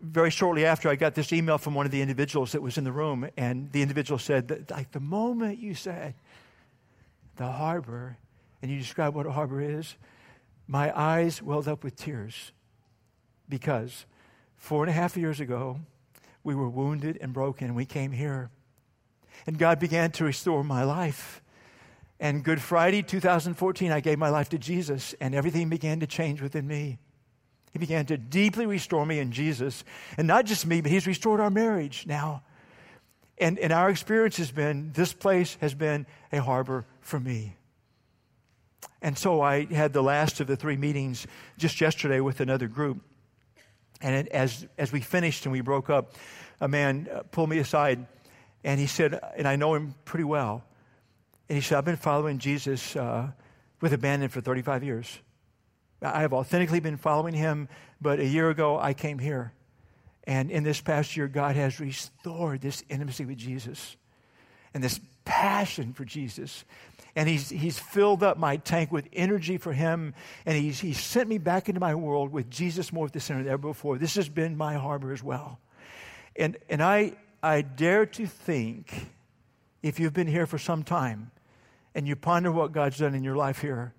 very 0.00 0.30
shortly 0.30 0.64
after, 0.64 0.88
I 0.88 0.94
got 0.94 1.14
this 1.14 1.32
email 1.32 1.58
from 1.58 1.74
one 1.74 1.84
of 1.84 1.92
the 1.92 2.00
individuals 2.00 2.52
that 2.52 2.62
was 2.62 2.78
in 2.78 2.84
the 2.84 2.92
room, 2.92 3.28
and 3.36 3.70
the 3.72 3.82
individual 3.82 4.18
said 4.18 4.48
that, 4.48 4.70
like, 4.70 4.92
the 4.92 5.00
moment 5.00 5.58
you 5.58 5.74
said 5.74 6.14
the 7.36 7.50
harbor, 7.50 8.16
and 8.62 8.70
you 8.70 8.78
described 8.78 9.14
what 9.16 9.26
a 9.26 9.32
harbor 9.32 9.60
is, 9.60 9.96
my 10.68 10.96
eyes 10.98 11.42
welled 11.42 11.66
up 11.68 11.82
with 11.82 11.96
tears 11.96 12.52
because 13.50 14.06
four 14.56 14.82
and 14.82 14.90
a 14.90 14.94
half 14.94 15.16
years 15.16 15.40
ago, 15.40 15.80
we 16.42 16.54
were 16.54 16.68
wounded 16.68 17.18
and 17.20 17.32
broken, 17.32 17.66
and 17.66 17.76
we 17.76 17.84
came 17.84 18.12
here. 18.12 18.50
And 19.46 19.58
God 19.58 19.78
began 19.78 20.10
to 20.12 20.24
restore 20.24 20.64
my 20.64 20.84
life. 20.84 21.42
And 22.18 22.44
Good 22.44 22.60
Friday 22.60 23.02
2014, 23.02 23.92
I 23.92 24.00
gave 24.00 24.18
my 24.18 24.28
life 24.28 24.50
to 24.50 24.58
Jesus, 24.58 25.14
and 25.20 25.34
everything 25.34 25.68
began 25.68 26.00
to 26.00 26.06
change 26.06 26.40
within 26.40 26.66
me. 26.66 26.98
He 27.72 27.78
began 27.78 28.06
to 28.06 28.16
deeply 28.16 28.66
restore 28.66 29.06
me 29.06 29.18
in 29.18 29.32
Jesus. 29.32 29.84
And 30.16 30.26
not 30.26 30.44
just 30.44 30.66
me, 30.66 30.80
but 30.80 30.90
He's 30.90 31.06
restored 31.06 31.40
our 31.40 31.50
marriage 31.50 32.04
now. 32.06 32.42
And, 33.38 33.58
and 33.58 33.72
our 33.72 33.88
experience 33.88 34.36
has 34.36 34.50
been 34.50 34.92
this 34.92 35.12
place 35.12 35.56
has 35.60 35.74
been 35.74 36.06
a 36.30 36.42
harbor 36.42 36.84
for 37.00 37.18
me. 37.18 37.56
And 39.02 39.16
so 39.16 39.40
I 39.40 39.64
had 39.64 39.92
the 39.94 40.02
last 40.02 40.40
of 40.40 40.46
the 40.46 40.56
three 40.56 40.76
meetings 40.76 41.26
just 41.56 41.80
yesterday 41.80 42.20
with 42.20 42.40
another 42.40 42.68
group. 42.68 43.00
And 44.00 44.28
as, 44.28 44.66
as 44.78 44.92
we 44.92 45.00
finished 45.00 45.46
and 45.46 45.52
we 45.52 45.60
broke 45.60 45.90
up, 45.90 46.14
a 46.60 46.68
man 46.68 47.08
uh, 47.12 47.22
pulled 47.30 47.50
me 47.50 47.58
aside 47.58 48.06
and 48.64 48.78
he 48.78 48.86
said, 48.86 49.18
and 49.36 49.48
I 49.48 49.56
know 49.56 49.74
him 49.74 49.94
pretty 50.04 50.24
well. 50.24 50.64
And 51.48 51.56
he 51.56 51.62
said, 51.62 51.78
I've 51.78 51.84
been 51.84 51.96
following 51.96 52.38
Jesus 52.38 52.94
uh, 52.94 53.28
with 53.80 53.92
abandon 53.92 54.28
for 54.28 54.40
35 54.40 54.84
years. 54.84 55.18
I 56.02 56.20
have 56.22 56.32
authentically 56.32 56.80
been 56.80 56.96
following 56.96 57.34
him, 57.34 57.68
but 58.00 58.20
a 58.20 58.26
year 58.26 58.50
ago 58.50 58.78
I 58.78 58.94
came 58.94 59.18
here. 59.18 59.52
And 60.24 60.50
in 60.50 60.62
this 60.62 60.80
past 60.80 61.16
year, 61.16 61.28
God 61.28 61.56
has 61.56 61.80
restored 61.80 62.60
this 62.60 62.84
intimacy 62.88 63.24
with 63.24 63.38
Jesus 63.38 63.96
and 64.72 64.84
this 64.84 65.00
passion 65.24 65.92
for 65.92 66.04
Jesus. 66.04 66.64
And 67.20 67.28
he's, 67.28 67.50
he's 67.50 67.78
filled 67.78 68.22
up 68.22 68.38
my 68.38 68.56
tank 68.56 68.90
with 68.90 69.06
energy 69.12 69.58
for 69.58 69.74
him. 69.74 70.14
And 70.46 70.56
he's, 70.56 70.80
he's 70.80 70.98
sent 70.98 71.28
me 71.28 71.36
back 71.36 71.68
into 71.68 71.78
my 71.78 71.94
world 71.94 72.32
with 72.32 72.48
Jesus 72.48 72.94
more 72.94 73.04
at 73.04 73.12
the 73.12 73.20
center 73.20 73.42
than 73.42 73.52
ever 73.52 73.68
before. 73.68 73.98
This 73.98 74.14
has 74.14 74.30
been 74.30 74.56
my 74.56 74.76
harbor 74.76 75.12
as 75.12 75.22
well. 75.22 75.58
And, 76.34 76.56
and 76.70 76.82
I, 76.82 77.12
I 77.42 77.60
dare 77.60 78.06
to 78.06 78.26
think, 78.26 79.08
if 79.82 80.00
you've 80.00 80.14
been 80.14 80.28
here 80.28 80.46
for 80.46 80.56
some 80.56 80.82
time 80.82 81.30
and 81.94 82.08
you 82.08 82.16
ponder 82.16 82.50
what 82.50 82.72
God's 82.72 82.96
done 82.96 83.14
in 83.14 83.22
your 83.22 83.36
life 83.36 83.60
here, 83.60 83.92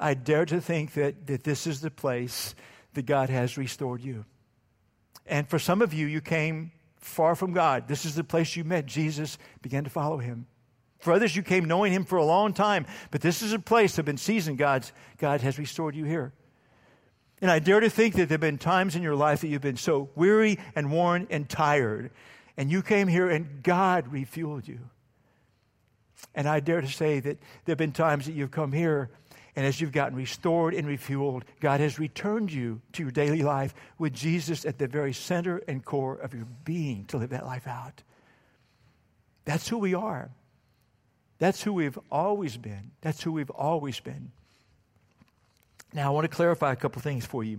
I 0.00 0.14
dare 0.14 0.46
to 0.46 0.60
think 0.60 0.94
that, 0.94 1.28
that 1.28 1.44
this 1.44 1.68
is 1.68 1.80
the 1.80 1.90
place 1.92 2.56
that 2.94 3.06
God 3.06 3.30
has 3.30 3.58
restored 3.58 4.00
you. 4.00 4.24
And 5.24 5.48
for 5.48 5.60
some 5.60 5.82
of 5.82 5.94
you, 5.94 6.08
you 6.08 6.20
came 6.20 6.72
far 6.96 7.36
from 7.36 7.52
God. 7.52 7.86
This 7.86 8.04
is 8.04 8.16
the 8.16 8.24
place 8.24 8.56
you 8.56 8.64
met 8.64 8.86
Jesus, 8.86 9.38
began 9.62 9.84
to 9.84 9.90
follow 9.90 10.18
him. 10.18 10.46
For 11.00 11.12
others, 11.12 11.34
you 11.34 11.42
came 11.42 11.64
knowing 11.64 11.92
him 11.92 12.04
for 12.04 12.18
a 12.18 12.24
long 12.24 12.52
time, 12.52 12.86
but 13.10 13.20
this 13.20 13.42
is 13.42 13.52
a 13.52 13.58
place 13.58 13.96
that, 13.96 14.08
in 14.08 14.16
season, 14.16 14.56
God's, 14.56 14.92
God 15.18 15.40
has 15.40 15.58
restored 15.58 15.96
you 15.96 16.04
here. 16.04 16.32
And 17.40 17.50
I 17.50 17.58
dare 17.58 17.80
to 17.80 17.88
think 17.88 18.14
that 18.14 18.28
there 18.28 18.34
have 18.34 18.40
been 18.40 18.58
times 18.58 18.96
in 18.96 19.02
your 19.02 19.16
life 19.16 19.40
that 19.40 19.48
you've 19.48 19.62
been 19.62 19.78
so 19.78 20.10
weary 20.14 20.58
and 20.74 20.92
worn 20.92 21.26
and 21.30 21.48
tired, 21.48 22.10
and 22.56 22.70
you 22.70 22.82
came 22.82 23.08
here 23.08 23.30
and 23.30 23.62
God 23.62 24.12
refueled 24.12 24.68
you. 24.68 24.80
And 26.34 26.46
I 26.46 26.60
dare 26.60 26.82
to 26.82 26.86
say 26.86 27.18
that 27.20 27.38
there 27.64 27.72
have 27.72 27.78
been 27.78 27.92
times 27.92 28.26
that 28.26 28.32
you've 28.32 28.50
come 28.50 28.72
here 28.72 29.10
and 29.56 29.66
as 29.66 29.80
you've 29.80 29.92
gotten 29.92 30.16
restored 30.16 30.74
and 30.74 30.86
refueled, 30.86 31.42
God 31.60 31.80
has 31.80 31.98
returned 31.98 32.52
you 32.52 32.80
to 32.92 33.02
your 33.02 33.10
daily 33.10 33.42
life 33.42 33.74
with 33.98 34.12
Jesus 34.12 34.64
at 34.64 34.78
the 34.78 34.86
very 34.86 35.12
center 35.12 35.58
and 35.66 35.84
core 35.84 36.16
of 36.16 36.34
your 36.34 36.46
being 36.64 37.04
to 37.06 37.16
live 37.16 37.30
that 37.30 37.46
life 37.46 37.66
out. 37.66 38.02
That's 39.44 39.68
who 39.68 39.78
we 39.78 39.94
are. 39.94 40.30
That's 41.40 41.62
who 41.62 41.72
we've 41.72 41.98
always 42.12 42.56
been. 42.56 42.92
That's 43.00 43.22
who 43.22 43.32
we've 43.32 43.50
always 43.50 43.98
been. 43.98 44.30
Now, 45.92 46.08
I 46.08 46.10
want 46.10 46.30
to 46.30 46.34
clarify 46.36 46.70
a 46.72 46.76
couple 46.76 47.02
things 47.02 47.26
for 47.26 47.42
you. 47.42 47.58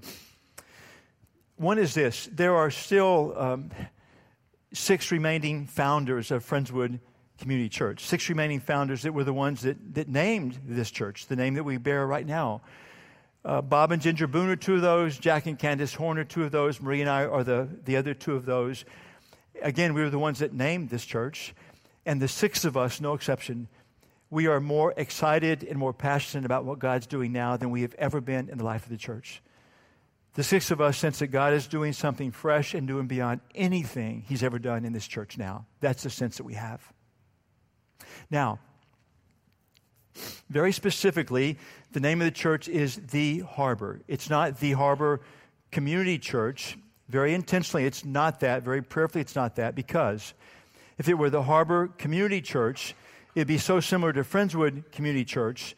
One 1.58 1.78
is 1.78 1.94
this 1.94 2.30
there 2.32 2.56
are 2.56 2.72
still 2.72 3.34
um, 3.38 3.72
six 4.72 5.12
remaining 5.12 5.66
founders 5.66 6.32
of 6.32 6.48
Friendswood 6.48 7.00
Community 7.40 7.70
Church. 7.70 8.06
Six 8.06 8.30
remaining 8.30 8.60
founders 8.60 9.02
that 9.02 9.14
were 9.14 9.24
the 9.24 9.34
ones 9.34 9.62
that, 9.64 9.96
that 9.96 10.08
named 10.08 10.60
this 10.64 10.92
church, 10.92 11.26
the 11.26 11.36
name 11.36 11.56
that 11.56 11.64
we 11.64 11.78
bear 11.78 12.06
right 12.06 12.26
now. 12.26 12.62
Uh, 13.44 13.62
Bob 13.64 13.92
and 13.92 14.00
Ginger 14.00 14.28
Boone 14.28 14.50
are 14.50 14.56
two 14.56 14.76
of 14.76 14.82
those. 14.82 15.18
Jack 15.18 15.48
and 15.48 15.58
Candace 15.58 15.96
Horn 15.96 16.20
are 16.20 16.24
two 16.24 16.44
of 16.44 16.52
those. 16.52 16.80
Marie 16.80 17.02
and 17.02 17.10
I 17.10 17.26
are 17.26 17.44
the, 17.44 17.68
the 17.86 17.98
other 17.98 18.14
two 18.14 18.36
of 18.36 18.46
those. 18.46 18.86
Again, 19.64 19.96
we 19.96 20.02
were 20.02 20.12
the 20.12 20.20
ones 20.20 20.40
that 20.40 20.54
named 20.54 20.92
this 20.92 21.04
church. 21.04 21.56
And 22.12 22.22
the 22.22 22.28
six 22.28 22.66
of 22.66 22.76
us, 22.76 23.00
no 23.00 23.14
exception, 23.14 23.70
we 24.30 24.48
are 24.48 24.60
more 24.60 24.94
excited 24.98 25.64
and 25.64 25.80
more 25.80 25.94
passionate 25.94 26.44
about 26.44 26.66
what 26.66 26.78
God's 26.78 27.08
doing 27.08 27.32
now 27.32 27.56
than 27.56 27.70
we 27.70 27.84
have 27.84 27.96
ever 27.98 28.20
been 28.20 28.50
in 28.50 28.58
the 28.58 28.66
life 28.66 28.84
of 28.84 28.90
the 28.90 28.98
church. 28.98 29.42
The 30.34 30.44
six 30.44 30.72
of 30.72 30.82
us 30.82 30.98
sense 30.98 31.20
that 31.20 31.28
God 31.28 31.54
is 31.54 31.68
doing 31.68 31.94
something 31.94 32.32
fresh 32.32 32.74
and 32.74 32.86
doing 32.86 33.08
beyond 33.08 33.40
anything 33.56 34.26
He's 34.28 34.44
ever 34.44 34.60
done 34.60 34.84
in 34.84 34.92
this 34.92 35.08
church 35.08 35.38
now. 35.38 35.68
That's 35.80 36.04
the 36.04 36.10
sense 36.10 36.36
that 36.36 36.44
we 36.44 36.56
have. 36.56 36.82
Now, 38.30 38.60
very 40.50 40.74
specifically, 40.74 41.58
the 41.94 42.02
name 42.02 42.20
of 42.20 42.26
the 42.26 42.32
church 42.32 42.68
is 42.68 42.98
The 42.98 43.40
Harbor. 43.40 44.02
It's 44.10 44.30
not 44.30 44.60
The 44.60 44.74
Harbor 44.74 45.22
Community 45.72 46.20
Church. 46.20 46.78
Very 47.08 47.34
intentionally, 47.34 47.86
it's 47.86 48.04
not 48.04 48.42
that. 48.42 48.64
Very 48.64 48.82
prayerfully, 48.82 49.22
it's 49.22 49.38
not 49.38 49.56
that 49.56 49.76
because 49.76 50.34
if 50.98 51.08
it 51.10 51.16
were 51.16 51.30
the 51.30 51.44
Harbor 51.44 51.88
Community 51.98 52.42
Church, 52.42 52.96
it'd 53.36 53.48
be 53.48 53.58
so 53.58 53.80
similar 53.80 54.14
to 54.14 54.22
Friendswood 54.24 54.92
Community 54.92 55.26
Church 55.26 55.76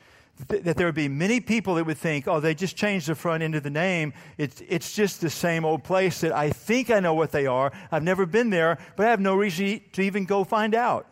that 0.47 0.77
there 0.77 0.87
would 0.87 0.95
be 0.95 1.07
many 1.07 1.39
people 1.39 1.75
that 1.75 1.85
would 1.85 1.97
think, 1.97 2.27
oh, 2.27 2.39
they 2.39 2.55
just 2.55 2.75
changed 2.75 3.07
the 3.07 3.15
front 3.15 3.43
end 3.43 3.55
of 3.55 3.63
the 3.63 3.69
name. 3.69 4.13
It's, 4.37 4.61
it's 4.67 4.93
just 4.93 5.21
the 5.21 5.29
same 5.29 5.63
old 5.63 5.83
place 5.83 6.21
that 6.21 6.31
I 6.31 6.49
think 6.49 6.89
I 6.89 6.99
know 6.99 7.13
what 7.13 7.31
they 7.31 7.45
are. 7.45 7.71
I've 7.91 8.03
never 8.03 8.25
been 8.25 8.49
there, 8.49 8.79
but 8.95 9.05
I 9.05 9.09
have 9.11 9.19
no 9.19 9.35
reason 9.35 9.81
to 9.93 10.01
even 10.01 10.25
go 10.25 10.43
find 10.43 10.73
out 10.73 11.07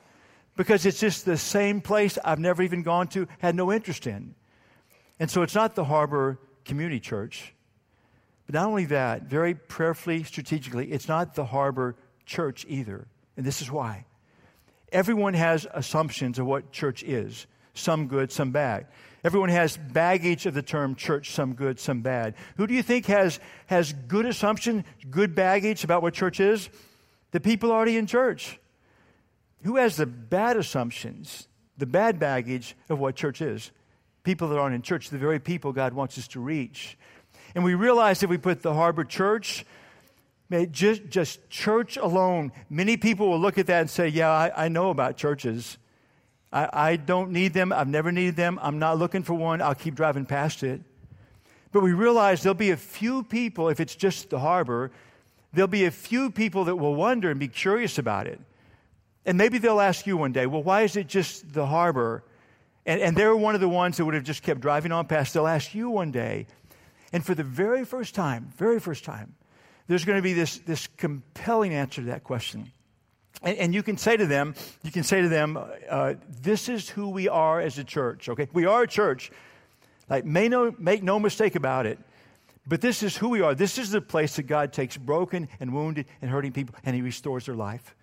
because 0.57 0.85
it's 0.85 0.99
just 0.99 1.25
the 1.25 1.37
same 1.37 1.81
place 1.81 2.17
I've 2.25 2.39
never 2.39 2.63
even 2.63 2.81
gone 2.81 3.07
to, 3.09 3.27
had 3.39 3.55
no 3.55 3.71
interest 3.71 4.07
in. 4.07 4.33
And 5.19 5.29
so 5.29 5.43
it's 5.43 5.55
not 5.55 5.75
the 5.75 5.85
Harbor 5.85 6.39
Community 6.65 6.99
Church. 6.99 7.53
But 8.47 8.55
not 8.55 8.67
only 8.67 8.85
that, 8.85 9.23
very 9.23 9.53
prayerfully, 9.53 10.23
strategically, 10.23 10.91
it's 10.91 11.07
not 11.07 11.35
the 11.35 11.45
Harbor 11.45 11.95
Church 12.25 12.65
either. 12.67 13.07
And 13.41 13.47
this 13.47 13.63
is 13.63 13.71
why. 13.71 14.05
Everyone 14.91 15.33
has 15.33 15.65
assumptions 15.73 16.37
of 16.37 16.45
what 16.45 16.71
church 16.71 17.01
is 17.01 17.47
some 17.73 18.05
good, 18.05 18.31
some 18.31 18.51
bad. 18.51 18.85
Everyone 19.23 19.49
has 19.49 19.77
baggage 19.77 20.45
of 20.45 20.53
the 20.53 20.61
term 20.61 20.93
church, 20.93 21.31
some 21.31 21.55
good, 21.55 21.79
some 21.79 22.01
bad. 22.01 22.35
Who 22.57 22.67
do 22.67 22.75
you 22.75 22.83
think 22.83 23.07
has, 23.07 23.39
has 23.65 23.93
good 23.93 24.27
assumption, 24.27 24.85
good 25.09 25.33
baggage 25.33 25.83
about 25.83 26.03
what 26.03 26.13
church 26.13 26.39
is? 26.39 26.69
The 27.31 27.39
people 27.39 27.71
already 27.71 27.97
in 27.97 28.05
church. 28.05 28.59
Who 29.63 29.77
has 29.77 29.97
the 29.97 30.05
bad 30.05 30.55
assumptions, 30.55 31.47
the 31.79 31.87
bad 31.87 32.19
baggage 32.19 32.75
of 32.89 32.99
what 32.99 33.15
church 33.15 33.41
is? 33.41 33.71
People 34.21 34.49
that 34.49 34.59
aren't 34.59 34.75
in 34.75 34.83
church, 34.83 35.09
the 35.09 35.17
very 35.17 35.39
people 35.39 35.73
God 35.73 35.93
wants 35.93 36.15
us 36.19 36.27
to 36.27 36.39
reach. 36.39 36.95
And 37.55 37.63
we 37.63 37.73
realize 37.73 38.21
if 38.21 38.29
we 38.29 38.37
put 38.37 38.61
the 38.61 38.75
Harbor 38.75 39.03
Church, 39.03 39.65
just, 40.71 41.07
just 41.09 41.49
church 41.49 41.97
alone, 41.97 42.51
many 42.69 42.97
people 42.97 43.29
will 43.29 43.39
look 43.39 43.57
at 43.57 43.67
that 43.67 43.81
and 43.81 43.89
say, 43.89 44.07
Yeah, 44.07 44.29
I, 44.29 44.65
I 44.65 44.67
know 44.67 44.89
about 44.89 45.17
churches. 45.17 45.77
I, 46.51 46.69
I 46.73 46.95
don't 46.97 47.31
need 47.31 47.53
them. 47.53 47.71
I've 47.71 47.87
never 47.87 48.11
needed 48.11 48.35
them. 48.35 48.59
I'm 48.61 48.77
not 48.77 48.97
looking 48.97 49.23
for 49.23 49.33
one. 49.33 49.61
I'll 49.61 49.75
keep 49.75 49.95
driving 49.95 50.25
past 50.25 50.63
it. 50.63 50.81
But 51.71 51.81
we 51.81 51.93
realize 51.93 52.43
there'll 52.43 52.53
be 52.53 52.71
a 52.71 52.77
few 52.77 53.23
people, 53.23 53.69
if 53.69 53.79
it's 53.79 53.95
just 53.95 54.29
the 54.29 54.39
harbor, 54.39 54.91
there'll 55.53 55.69
be 55.69 55.85
a 55.85 55.91
few 55.91 56.29
people 56.29 56.65
that 56.65 56.75
will 56.75 56.95
wonder 56.95 57.31
and 57.31 57.39
be 57.39 57.47
curious 57.47 57.97
about 57.97 58.27
it. 58.27 58.41
And 59.25 59.37
maybe 59.37 59.57
they'll 59.57 59.79
ask 59.79 60.05
you 60.05 60.17
one 60.17 60.33
day, 60.33 60.47
well, 60.47 60.63
why 60.63 60.81
is 60.81 60.95
it 60.95 61.07
just 61.07 61.53
the 61.53 61.65
harbor? 61.65 62.23
And, 62.85 62.99
and 62.99 63.15
they're 63.15 63.35
one 63.35 63.55
of 63.55 63.61
the 63.61 63.69
ones 63.69 63.97
that 63.97 64.05
would 64.05 64.15
have 64.15 64.23
just 64.23 64.43
kept 64.43 64.59
driving 64.59 64.91
on 64.91 65.05
past. 65.05 65.33
They'll 65.33 65.47
ask 65.47 65.73
you 65.73 65.89
one 65.89 66.11
day. 66.11 66.47
And 67.13 67.25
for 67.25 67.35
the 67.35 67.43
very 67.43 67.85
first 67.85 68.15
time, 68.15 68.51
very 68.57 68.79
first 68.79 69.05
time, 69.05 69.35
there's 69.91 70.05
going 70.05 70.17
to 70.17 70.23
be 70.23 70.31
this, 70.31 70.59
this 70.59 70.87
compelling 70.95 71.73
answer 71.73 72.01
to 72.01 72.07
that 72.07 72.23
question. 72.23 72.71
And, 73.43 73.57
and, 73.57 73.73
you 73.73 73.83
can 73.83 73.97
say 73.97 74.15
to 74.15 74.25
them, 74.25 74.55
you 74.83 74.91
can 74.91 75.03
say 75.03 75.21
to 75.21 75.27
them, 75.27 75.57
uh, 75.89 76.13
this 76.41 76.69
is 76.69 76.87
who 76.87 77.09
we 77.09 77.27
are 77.27 77.59
as 77.59 77.77
a 77.77 77.83
church, 77.83 78.29
okay? 78.29 78.47
We 78.53 78.65
are 78.65 78.83
a 78.83 78.87
church. 78.87 79.31
Like, 80.09 80.23
no, 80.23 80.73
make 80.79 81.03
no 81.03 81.19
mistake 81.19 81.55
about 81.55 81.85
it. 81.87 81.99
But 82.65 82.79
this 82.79 83.03
is 83.03 83.17
who 83.17 83.27
we 83.27 83.41
are. 83.41 83.53
This 83.53 83.77
is 83.77 83.91
the 83.91 83.99
place 83.99 84.37
that 84.37 84.43
God 84.43 84.71
takes 84.71 84.95
broken 84.95 85.49
and 85.59 85.73
wounded 85.73 86.05
and 86.21 86.31
hurting 86.31 86.53
people 86.53 86.75
and 86.85 86.95
He 86.95 87.01
restores 87.01 87.47
their 87.47 87.55
life. 87.55 87.93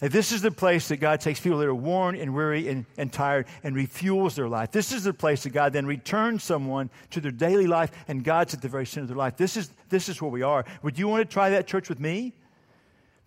This 0.00 0.32
is 0.32 0.40
the 0.40 0.50
place 0.50 0.88
that 0.88 0.96
God 0.96 1.20
takes 1.20 1.40
people 1.40 1.58
that 1.58 1.66
are 1.66 1.74
worn 1.74 2.16
and 2.16 2.34
weary 2.34 2.68
and, 2.68 2.86
and 2.96 3.12
tired 3.12 3.46
and 3.62 3.76
refuels 3.76 4.34
their 4.34 4.48
life. 4.48 4.70
This 4.70 4.92
is 4.92 5.04
the 5.04 5.12
place 5.12 5.42
that 5.42 5.50
God 5.50 5.74
then 5.74 5.84
returns 5.84 6.42
someone 6.42 6.88
to 7.10 7.20
their 7.20 7.30
daily 7.30 7.66
life 7.66 7.90
and 8.08 8.24
God's 8.24 8.54
at 8.54 8.62
the 8.62 8.68
very 8.68 8.86
center 8.86 9.02
of 9.02 9.08
their 9.08 9.16
life. 9.16 9.36
This 9.36 9.58
is, 9.58 9.70
this 9.90 10.08
is 10.08 10.22
where 10.22 10.30
we 10.30 10.42
are. 10.42 10.64
Would 10.82 10.98
you 10.98 11.06
want 11.06 11.28
to 11.28 11.32
try 11.32 11.50
that 11.50 11.66
church 11.66 11.88
with 11.88 12.00
me? 12.00 12.34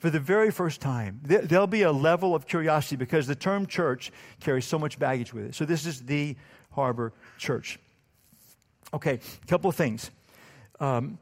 for 0.04 0.10
the 0.10 0.20
very 0.20 0.52
first 0.52 0.82
time, 0.82 1.22
there'll 1.24 1.66
be 1.66 1.84
a 1.84 1.92
level 1.94 2.36
of 2.36 2.46
curiosity 2.46 2.98
because 2.98 3.26
the 3.26 3.36
term 3.36 3.66
church 3.66 4.12
carries 4.42 4.66
so 4.66 4.78
much 4.78 5.00
baggage 5.00 5.34
with 5.34 5.46
it. 5.46 5.56
So, 5.56 5.64
this 5.64 5.86
is 5.86 6.02
the 6.02 6.36
Harbor 6.72 7.14
Church. 7.38 7.80
Okay, 8.94 9.14
a 9.14 9.48
couple 9.48 9.70
of 9.70 9.78
things. 9.78 10.12
Um, 10.82 11.20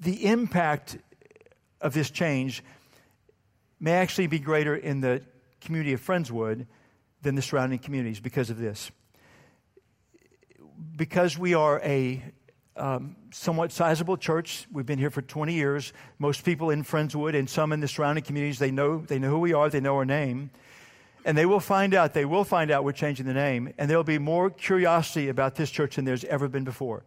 the 0.00 0.24
impact 0.24 0.96
of 1.82 1.92
this 1.92 2.08
change 2.08 2.64
may 3.80 3.92
actually 3.92 4.26
be 4.26 4.38
greater 4.38 4.74
in 4.74 5.00
the 5.00 5.22
community 5.60 5.92
of 5.92 6.04
Friendswood 6.04 6.66
than 7.22 7.34
the 7.34 7.42
surrounding 7.42 7.78
communities 7.78 8.20
because 8.20 8.50
of 8.50 8.58
this. 8.58 8.90
Because 10.96 11.38
we 11.38 11.54
are 11.54 11.80
a 11.80 12.22
um, 12.76 13.16
somewhat 13.32 13.72
sizable 13.72 14.16
church. 14.16 14.66
We've 14.70 14.86
been 14.86 14.98
here 14.98 15.10
for 15.10 15.22
20 15.22 15.54
years. 15.54 15.92
Most 16.18 16.44
people 16.44 16.70
in 16.70 16.84
Friendswood 16.84 17.34
and 17.34 17.48
some 17.48 17.72
in 17.72 17.80
the 17.80 17.88
surrounding 17.88 18.24
communities, 18.24 18.58
they 18.58 18.70
know, 18.70 18.98
they 18.98 19.18
know 19.18 19.30
who 19.30 19.38
we 19.38 19.52
are, 19.52 19.68
they 19.70 19.80
know 19.80 19.96
our 19.96 20.04
name. 20.04 20.50
And 21.24 21.36
they 21.36 21.46
will 21.46 21.60
find 21.60 21.94
out, 21.94 22.14
they 22.14 22.24
will 22.24 22.44
find 22.44 22.70
out 22.70 22.84
we're 22.84 22.92
changing 22.92 23.26
the 23.26 23.34
name. 23.34 23.72
And 23.78 23.90
there'll 23.90 24.04
be 24.04 24.18
more 24.18 24.50
curiosity 24.50 25.28
about 25.28 25.56
this 25.56 25.70
church 25.70 25.96
than 25.96 26.04
there's 26.04 26.24
ever 26.24 26.48
been 26.48 26.64
before. 26.64 27.02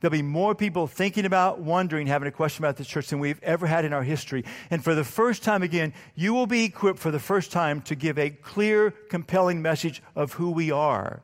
There'll 0.00 0.12
be 0.12 0.22
more 0.22 0.54
people 0.54 0.86
thinking 0.86 1.24
about, 1.24 1.60
wondering, 1.60 2.06
having 2.06 2.28
a 2.28 2.32
question 2.32 2.64
about 2.64 2.76
this 2.76 2.86
church 2.86 3.08
than 3.08 3.18
we've 3.18 3.42
ever 3.42 3.66
had 3.66 3.84
in 3.84 3.94
our 3.94 4.02
history. 4.02 4.44
And 4.70 4.84
for 4.84 4.94
the 4.94 5.04
first 5.04 5.42
time 5.42 5.62
again, 5.62 5.94
you 6.14 6.34
will 6.34 6.46
be 6.46 6.64
equipped 6.64 6.98
for 6.98 7.10
the 7.10 7.18
first 7.18 7.50
time 7.50 7.80
to 7.82 7.94
give 7.94 8.18
a 8.18 8.30
clear, 8.30 8.90
compelling 8.90 9.62
message 9.62 10.02
of 10.14 10.34
who 10.34 10.50
we 10.50 10.70
are. 10.70 11.22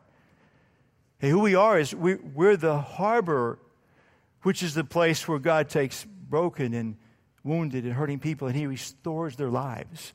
And 1.21 1.31
who 1.31 1.41
we 1.41 1.55
are 1.55 1.79
is 1.79 1.95
we, 1.95 2.15
we're 2.15 2.57
the 2.57 2.79
harbor, 2.79 3.59
which 4.43 4.63
is 4.63 4.75
the 4.75 4.85
place 4.85 5.29
where 5.29 5.39
God 5.39 5.69
takes 5.69 6.05
broken 6.05 6.73
and 6.73 6.97
wounded 7.45 7.85
and 7.85 7.93
hurting 7.93 8.21
people 8.21 8.49
and 8.49 8.57
He 8.57 8.67
restores 8.67 9.37
their 9.37 9.51
lives. 9.51 10.15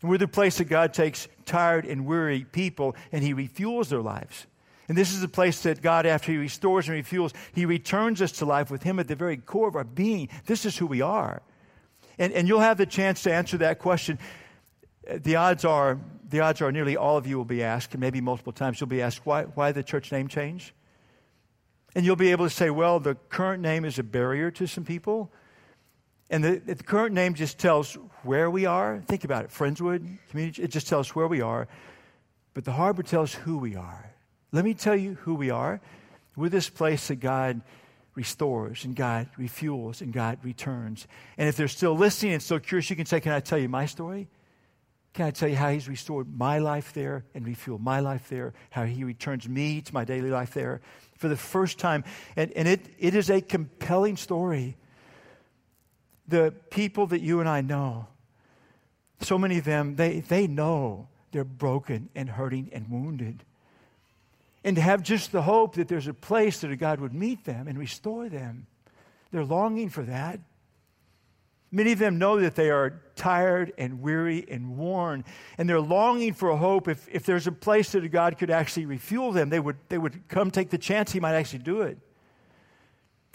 And 0.00 0.10
we're 0.10 0.18
the 0.18 0.26
place 0.26 0.58
that 0.58 0.64
God 0.64 0.92
takes 0.92 1.28
tired 1.46 1.84
and 1.86 2.04
weary 2.04 2.44
people 2.44 2.96
and 3.12 3.22
He 3.22 3.32
refuels 3.32 3.88
their 3.88 4.02
lives. 4.02 4.46
And 4.88 4.98
this 4.98 5.12
is 5.12 5.20
the 5.20 5.28
place 5.28 5.62
that 5.62 5.80
God, 5.80 6.06
after 6.06 6.32
He 6.32 6.38
restores 6.38 6.88
and 6.88 7.02
refuels, 7.02 7.32
He 7.52 7.66
returns 7.66 8.20
us 8.20 8.32
to 8.32 8.44
life 8.44 8.70
with 8.70 8.82
Him 8.82 8.98
at 8.98 9.08
the 9.08 9.14
very 9.14 9.36
core 9.36 9.68
of 9.68 9.76
our 9.76 9.84
being. 9.84 10.28
This 10.46 10.64
is 10.64 10.76
who 10.76 10.86
we 10.86 11.00
are. 11.00 11.42
And, 12.18 12.32
and 12.32 12.46
you'll 12.48 12.60
have 12.60 12.78
the 12.78 12.86
chance 12.86 13.22
to 13.22 13.32
answer 13.32 13.56
that 13.58 13.78
question. 13.78 14.18
The 15.08 15.36
odds 15.36 15.64
are 15.64 15.98
the 16.32 16.40
odds 16.40 16.62
are 16.62 16.72
nearly 16.72 16.96
all 16.96 17.18
of 17.18 17.26
you 17.26 17.36
will 17.36 17.44
be 17.44 17.62
asked, 17.62 17.92
and 17.92 18.00
maybe 18.00 18.20
multiple 18.20 18.52
times 18.52 18.80
you'll 18.80 18.88
be 18.88 19.02
asked, 19.02 19.20
why, 19.24 19.42
why 19.42 19.70
the 19.70 19.82
church 19.82 20.10
name 20.10 20.28
change? 20.28 20.74
And 21.94 22.06
you'll 22.06 22.16
be 22.16 22.30
able 22.30 22.46
to 22.46 22.50
say, 22.50 22.70
well, 22.70 22.98
the 22.98 23.16
current 23.28 23.62
name 23.62 23.84
is 23.84 23.98
a 23.98 24.02
barrier 24.02 24.50
to 24.52 24.66
some 24.66 24.84
people. 24.84 25.30
And 26.30 26.42
the, 26.42 26.56
the 26.56 26.76
current 26.76 27.14
name 27.14 27.34
just 27.34 27.58
tells 27.58 27.98
where 28.22 28.50
we 28.50 28.64
are. 28.64 29.02
Think 29.06 29.24
about 29.24 29.44
it 29.44 29.50
Friendswood, 29.50 30.18
community, 30.30 30.62
it 30.62 30.70
just 30.70 30.88
tells 30.88 31.14
where 31.14 31.28
we 31.28 31.42
are. 31.42 31.68
But 32.54 32.64
the 32.64 32.72
harbor 32.72 33.02
tells 33.02 33.34
who 33.34 33.58
we 33.58 33.76
are. 33.76 34.11
Let 34.52 34.64
me 34.64 34.74
tell 34.74 34.94
you 34.94 35.14
who 35.22 35.34
we 35.34 35.50
are. 35.50 35.80
We're 36.36 36.50
this 36.50 36.68
place 36.68 37.08
that 37.08 37.16
God 37.16 37.62
restores 38.14 38.84
and 38.84 38.94
God 38.94 39.28
refuels 39.38 40.02
and 40.02 40.12
God 40.12 40.38
returns. 40.42 41.06
And 41.38 41.48
if 41.48 41.56
they're 41.56 41.68
still 41.68 41.96
listening 41.96 42.34
and 42.34 42.42
still 42.42 42.60
curious, 42.60 42.90
you 42.90 42.96
can 42.96 43.06
say, 43.06 43.20
Can 43.20 43.32
I 43.32 43.40
tell 43.40 43.58
you 43.58 43.68
my 43.68 43.86
story? 43.86 44.28
Can 45.14 45.26
I 45.26 45.30
tell 45.30 45.48
you 45.48 45.56
how 45.56 45.70
He's 45.70 45.88
restored 45.88 46.26
my 46.38 46.58
life 46.58 46.92
there 46.92 47.24
and 47.34 47.46
refueled 47.46 47.80
my 47.80 48.00
life 48.00 48.28
there? 48.28 48.54
How 48.70 48.84
He 48.84 49.04
returns 49.04 49.48
me 49.48 49.80
to 49.82 49.94
my 49.94 50.04
daily 50.04 50.30
life 50.30 50.54
there 50.54 50.80
for 51.16 51.28
the 51.28 51.36
first 51.36 51.78
time. 51.78 52.04
And, 52.36 52.52
and 52.52 52.66
it, 52.66 52.80
it 52.98 53.14
is 53.14 53.30
a 53.30 53.40
compelling 53.40 54.16
story. 54.16 54.76
The 56.28 56.54
people 56.70 57.06
that 57.08 57.20
you 57.20 57.40
and 57.40 57.48
I 57.48 57.60
know, 57.60 58.08
so 59.20 59.38
many 59.38 59.58
of 59.58 59.64
them, 59.64 59.96
they, 59.96 60.20
they 60.20 60.46
know 60.46 61.08
they're 61.30 61.44
broken 61.44 62.08
and 62.14 62.28
hurting 62.28 62.70
and 62.72 62.88
wounded. 62.90 63.44
And 64.64 64.76
to 64.76 64.82
have 64.82 65.02
just 65.02 65.32
the 65.32 65.42
hope 65.42 65.74
that 65.74 65.88
there's 65.88 66.06
a 66.06 66.14
place 66.14 66.60
that 66.60 66.74
God 66.76 67.00
would 67.00 67.12
meet 67.12 67.44
them 67.44 67.66
and 67.66 67.78
restore 67.78 68.28
them, 68.28 68.66
they're 69.30 69.44
longing 69.44 69.88
for 69.88 70.02
that. 70.02 70.40
Many 71.74 71.92
of 71.92 71.98
them 71.98 72.18
know 72.18 72.38
that 72.38 72.54
they 72.54 72.70
are 72.70 73.00
tired 73.16 73.72
and 73.78 74.02
weary 74.02 74.44
and 74.48 74.76
worn, 74.76 75.24
and 75.56 75.66
they're 75.66 75.80
longing 75.80 76.34
for 76.34 76.50
a 76.50 76.56
hope. 76.56 76.86
If, 76.86 77.08
if 77.10 77.24
there's 77.24 77.46
a 77.46 77.52
place 77.52 77.92
that 77.92 78.06
God 78.12 78.38
could 78.38 78.50
actually 78.50 78.84
refuel 78.84 79.32
them, 79.32 79.48
they 79.48 79.58
would, 79.58 79.78
they 79.88 79.96
would 79.96 80.28
come 80.28 80.50
take 80.50 80.68
the 80.68 80.76
chance 80.76 81.12
He 81.12 81.18
might 81.18 81.34
actually 81.34 81.60
do 81.60 81.80
it. 81.80 81.96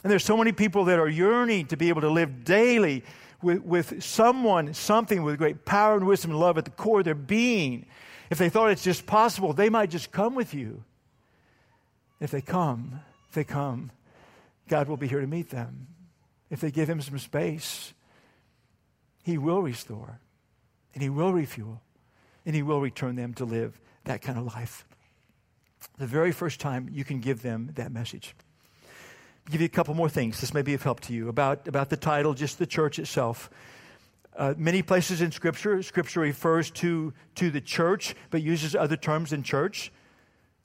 And 0.04 0.12
there's 0.12 0.24
so 0.24 0.38
many 0.38 0.52
people 0.52 0.86
that 0.86 1.00
are 1.00 1.10
yearning 1.10 1.66
to 1.68 1.78
be 1.78 1.90
able 1.90 2.02
to 2.02 2.10
live 2.12 2.44
daily 2.44 3.04
with, 3.42 3.64
with 3.64 4.04
someone, 4.04 4.74
something 4.76 5.24
with 5.24 5.40
great 5.40 5.66
power 5.66 5.96
and 5.96 6.06
wisdom 6.06 6.32
and 6.32 6.40
love 6.40 6.60
at 6.60 6.66
the 6.66 6.72
core 6.72 7.00
of 7.00 7.06
their 7.06 7.16
being. 7.16 7.88
If 8.30 8.38
they 8.38 8.50
thought 8.50 8.70
it's 8.70 8.84
just 8.84 9.08
possible, 9.08 9.54
they 9.54 9.70
might 9.70 9.90
just 9.90 10.12
come 10.12 10.36
with 10.36 10.54
you. 10.54 10.84
If 12.20 12.32
they 12.32 12.42
come, 12.42 13.02
if 13.30 13.36
they 13.36 13.44
come, 13.44 13.92
God 14.68 14.88
will 14.88 14.98
be 14.98 15.08
here 15.08 15.22
to 15.22 15.28
meet 15.28 15.50
them. 15.50 15.88
If 16.50 16.62
they 16.62 16.72
give 16.72 16.90
Him 16.90 17.02
some 17.02 17.20
space, 17.20 17.94
he 19.28 19.38
will 19.38 19.62
restore, 19.62 20.22
and 20.94 21.04
He 21.04 21.10
will 21.10 21.34
refuel, 21.34 21.82
and 22.46 22.56
He 22.56 22.64
will 22.64 22.80
return 22.80 23.18
them 23.18 23.34
to 23.34 23.44
live 23.44 23.78
that 24.06 24.22
kind 24.22 24.38
of 24.40 24.46
life. 24.46 24.86
The 25.98 26.08
very 26.08 26.32
first 26.32 26.62
time 26.62 26.88
you 26.90 27.04
can 27.04 27.20
give 27.20 27.42
them 27.42 27.72
that 27.76 27.92
message. 27.92 28.34
I'll 28.86 29.52
give 29.52 29.60
you 29.60 29.66
a 29.66 29.70
couple 29.70 29.96
more 29.96 30.08
things. 30.08 30.40
This 30.40 30.54
may 30.54 30.62
be 30.62 30.76
of 30.76 30.82
help 30.82 31.02
to 31.02 31.14
you 31.14 31.28
about, 31.28 31.68
about 31.68 31.90
the 31.90 31.98
title, 31.98 32.36
just 32.36 32.58
the 32.58 32.66
church 32.66 33.00
itself. 33.00 33.50
Uh, 34.34 34.54
many 34.56 34.82
places 34.82 35.20
in 35.20 35.34
Scripture, 35.34 35.84
Scripture 35.84 36.22
refers 36.22 36.72
to, 36.72 37.14
to 37.36 37.52
the 37.52 37.60
church, 37.60 38.16
but 38.30 38.42
uses 38.42 38.78
other 38.78 38.96
terms 38.96 39.32
than 39.32 39.44
church. 39.44 39.92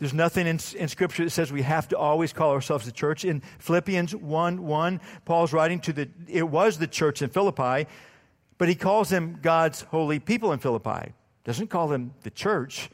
There's 0.03 0.13
nothing 0.13 0.49
in, 0.49 0.59
in, 0.77 0.89
Scripture 0.89 1.23
that 1.23 1.31
says 1.31 1.53
we 1.53 1.63
have 1.63 1.87
to 1.91 1.97
always 1.97 2.33
call 2.33 2.51
ourselves 2.51 2.85
the 2.87 2.91
church. 2.91 3.25
In 3.25 3.41
Philippians 3.61 4.17
1 4.17 4.67
1, 4.67 5.01
Paul's 5.25 5.53
writing 5.53 5.79
to 5.79 5.93
the, 5.93 6.09
it 6.27 6.43
was 6.43 6.77
the 6.79 6.89
church 6.89 7.23
in 7.23 7.31
Philippi, 7.31 7.87
but 8.59 8.69
he 8.69 8.75
calls 8.75 9.11
them 9.11 9.39
God's 9.41 9.83
holy 9.83 10.19
people 10.19 10.53
in 10.53 10.59
Philippi. 10.59 11.13
Doesn't 11.45 11.69
call 11.69 11.87
them 11.87 12.15
the 12.25 12.31
church. 12.31 12.91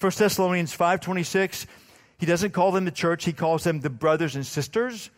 1 0.00 0.12
Thessalonians 0.18 0.76
5:26, 0.76 1.64
he 2.18 2.26
doesn't 2.26 2.50
call 2.50 2.72
them 2.72 2.84
the 2.84 2.90
church, 2.90 3.24
he 3.24 3.32
calls 3.32 3.64
them 3.64 3.80
the 3.80 3.88
brothers 3.88 4.36
and 4.36 4.44
sisters. 4.44 5.08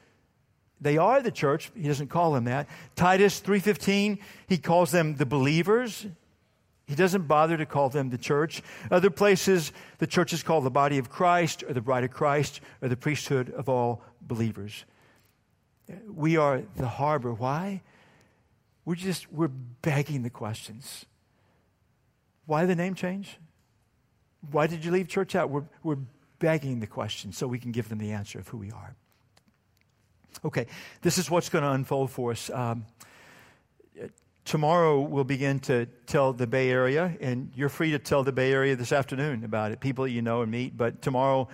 They 0.81 0.97
are 0.97 1.21
the 1.21 1.33
church, 1.33 1.73
he 1.75 1.89
doesn't 1.89 2.07
call 2.07 2.35
them 2.35 2.45
that. 2.45 2.69
Titus 2.95 3.41
3:15, 3.41 4.21
he 4.47 4.59
calls 4.59 4.93
them 4.93 5.17
the 5.17 5.27
believers. 5.27 6.07
He 6.93 6.97
doesn't 6.97 7.27
bother 7.27 7.57
to 7.57 7.65
call 7.65 7.89
them 7.89 8.11
the 8.11 8.19
church. 8.19 8.63
Other 8.91 9.09
places, 9.09 9.73
the 9.97 10.07
church 10.07 10.35
is 10.35 10.43
called 10.43 10.65
the 10.65 10.71
body 10.71 10.99
of 10.99 11.09
Christ 11.09 11.65
or 11.67 11.73
the 11.73 11.81
bride 11.81 12.05
of 12.05 12.11
Christ 12.11 12.61
or 12.83 12.89
the 12.91 12.99
priesthood 12.99 13.51
of 13.51 13.67
all 13.71 14.03
believers. 14.21 14.85
We 16.07 16.37
are 16.37 16.61
the 16.77 16.89
harbor. 16.89 17.33
Why? 17.33 17.81
We're 18.85 18.97
just, 18.97 19.33
we're 19.33 19.49
begging 19.49 20.23
the 20.23 20.29
questions. 20.29 21.07
Why 22.45 22.67
the 22.67 22.77
name 22.77 22.95
change? 22.95 23.39
Why 24.51 24.67
did 24.67 24.85
you 24.85 24.91
leave 24.91 25.09
church 25.09 25.35
out? 25.35 25.49
We're, 25.49 25.65
we're 25.83 25.97
begging 26.41 26.81
the 26.81 26.87
questions 26.87 27.39
so 27.39 27.47
we 27.47 27.59
can 27.59 27.73
give 27.73 27.89
them 27.89 28.01
the 28.01 28.13
answer 28.13 28.39
of 28.39 28.49
who 28.49 28.59
we 28.59 28.71
are. 28.71 28.95
Okay, 30.45 30.67
this 31.01 31.17
is 31.17 31.31
what's 31.31 31.49
going 31.49 31.65
to 31.65 31.71
unfold 31.71 32.11
for 32.11 32.33
us. 32.33 32.51
Um, 32.51 32.85
tomorrow 34.45 35.01
we'll 35.01 35.25
begin 35.25 35.61
to 35.61 35.87
tell 36.07 36.33
the 36.33 36.47
Bay 36.47 36.71
Area, 36.71 37.17
and 37.21 37.51
you're 37.55 37.69
free 37.69 37.91
to 37.93 37.99
tell 37.99 38.25
the 38.25 38.33
Bay 38.33 38.53
Area 38.53 38.77
this 38.77 38.93
afternoon 38.93 39.45
about 39.45 39.73
it, 39.73 39.81
people 39.81 40.07
you 40.07 40.23
know 40.23 40.43
and 40.43 40.51
meet. 40.51 40.77
But 40.77 41.03
tomorrow 41.03 41.49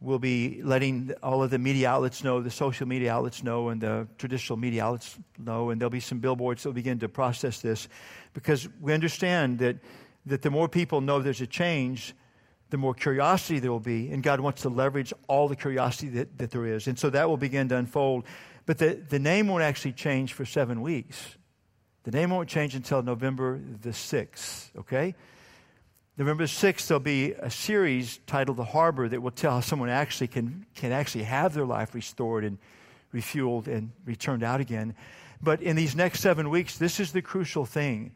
we'll 0.00 0.18
be 0.18 0.60
letting 0.62 1.12
all 1.22 1.42
of 1.42 1.50
the 1.50 1.58
media 1.58 1.88
outlets 1.88 2.22
know, 2.22 2.40
the 2.40 2.50
social 2.50 2.86
media 2.86 3.12
outlets 3.12 3.42
know, 3.42 3.68
and 3.70 3.80
the 3.80 4.06
traditional 4.18 4.58
media 4.58 4.84
outlets 4.84 5.18
know, 5.38 5.70
and 5.70 5.80
there'll 5.80 5.90
be 5.90 6.00
some 6.00 6.18
billboards 6.18 6.62
that 6.62 6.68
will 6.68 6.74
begin 6.74 6.98
to 6.98 7.08
process 7.08 7.60
this 7.60 7.88
because 8.34 8.68
we 8.80 8.92
understand 8.92 9.58
that, 9.58 9.76
that 10.26 10.42
the 10.42 10.50
more 10.50 10.68
people 10.68 11.00
know 11.00 11.20
there's 11.20 11.40
a 11.40 11.46
change, 11.46 12.14
the 12.70 12.76
more 12.76 12.94
curiosity 12.94 13.58
there 13.58 13.70
will 13.70 13.80
be, 13.80 14.10
and 14.10 14.22
God 14.22 14.40
wants 14.40 14.62
to 14.62 14.68
leverage 14.68 15.12
all 15.28 15.48
the 15.48 15.56
curiosity 15.56 16.08
that, 16.10 16.36
that 16.38 16.50
there 16.50 16.66
is. 16.66 16.88
And 16.88 16.98
so 16.98 17.10
that 17.10 17.28
will 17.28 17.36
begin 17.36 17.68
to 17.68 17.76
unfold. 17.76 18.24
But 18.66 18.78
the, 18.78 19.00
the 19.08 19.20
name 19.20 19.46
won't 19.46 19.62
actually 19.62 19.92
change 19.92 20.32
for 20.32 20.44
seven 20.44 20.82
weeks. 20.82 21.36
The 22.06 22.12
name 22.12 22.30
won't 22.30 22.48
change 22.48 22.76
until 22.76 23.02
November 23.02 23.58
the 23.82 23.88
6th, 23.88 24.70
okay? 24.78 25.16
November 26.16 26.44
6th, 26.44 26.86
there'll 26.86 27.00
be 27.00 27.32
a 27.32 27.50
series 27.50 28.20
titled 28.28 28.58
The 28.58 28.64
Harbor 28.64 29.08
that 29.08 29.20
will 29.20 29.32
tell 29.32 29.50
how 29.50 29.60
someone 29.60 29.88
actually 29.88 30.28
can, 30.28 30.66
can 30.76 30.92
actually 30.92 31.24
have 31.24 31.52
their 31.52 31.64
life 31.64 31.96
restored 31.96 32.44
and 32.44 32.58
refueled 33.12 33.66
and 33.66 33.90
returned 34.04 34.44
out 34.44 34.60
again. 34.60 34.94
But 35.42 35.60
in 35.60 35.74
these 35.74 35.96
next 35.96 36.20
seven 36.20 36.48
weeks, 36.48 36.78
this 36.78 37.00
is 37.00 37.10
the 37.10 37.22
crucial 37.22 37.66
thing. 37.66 38.12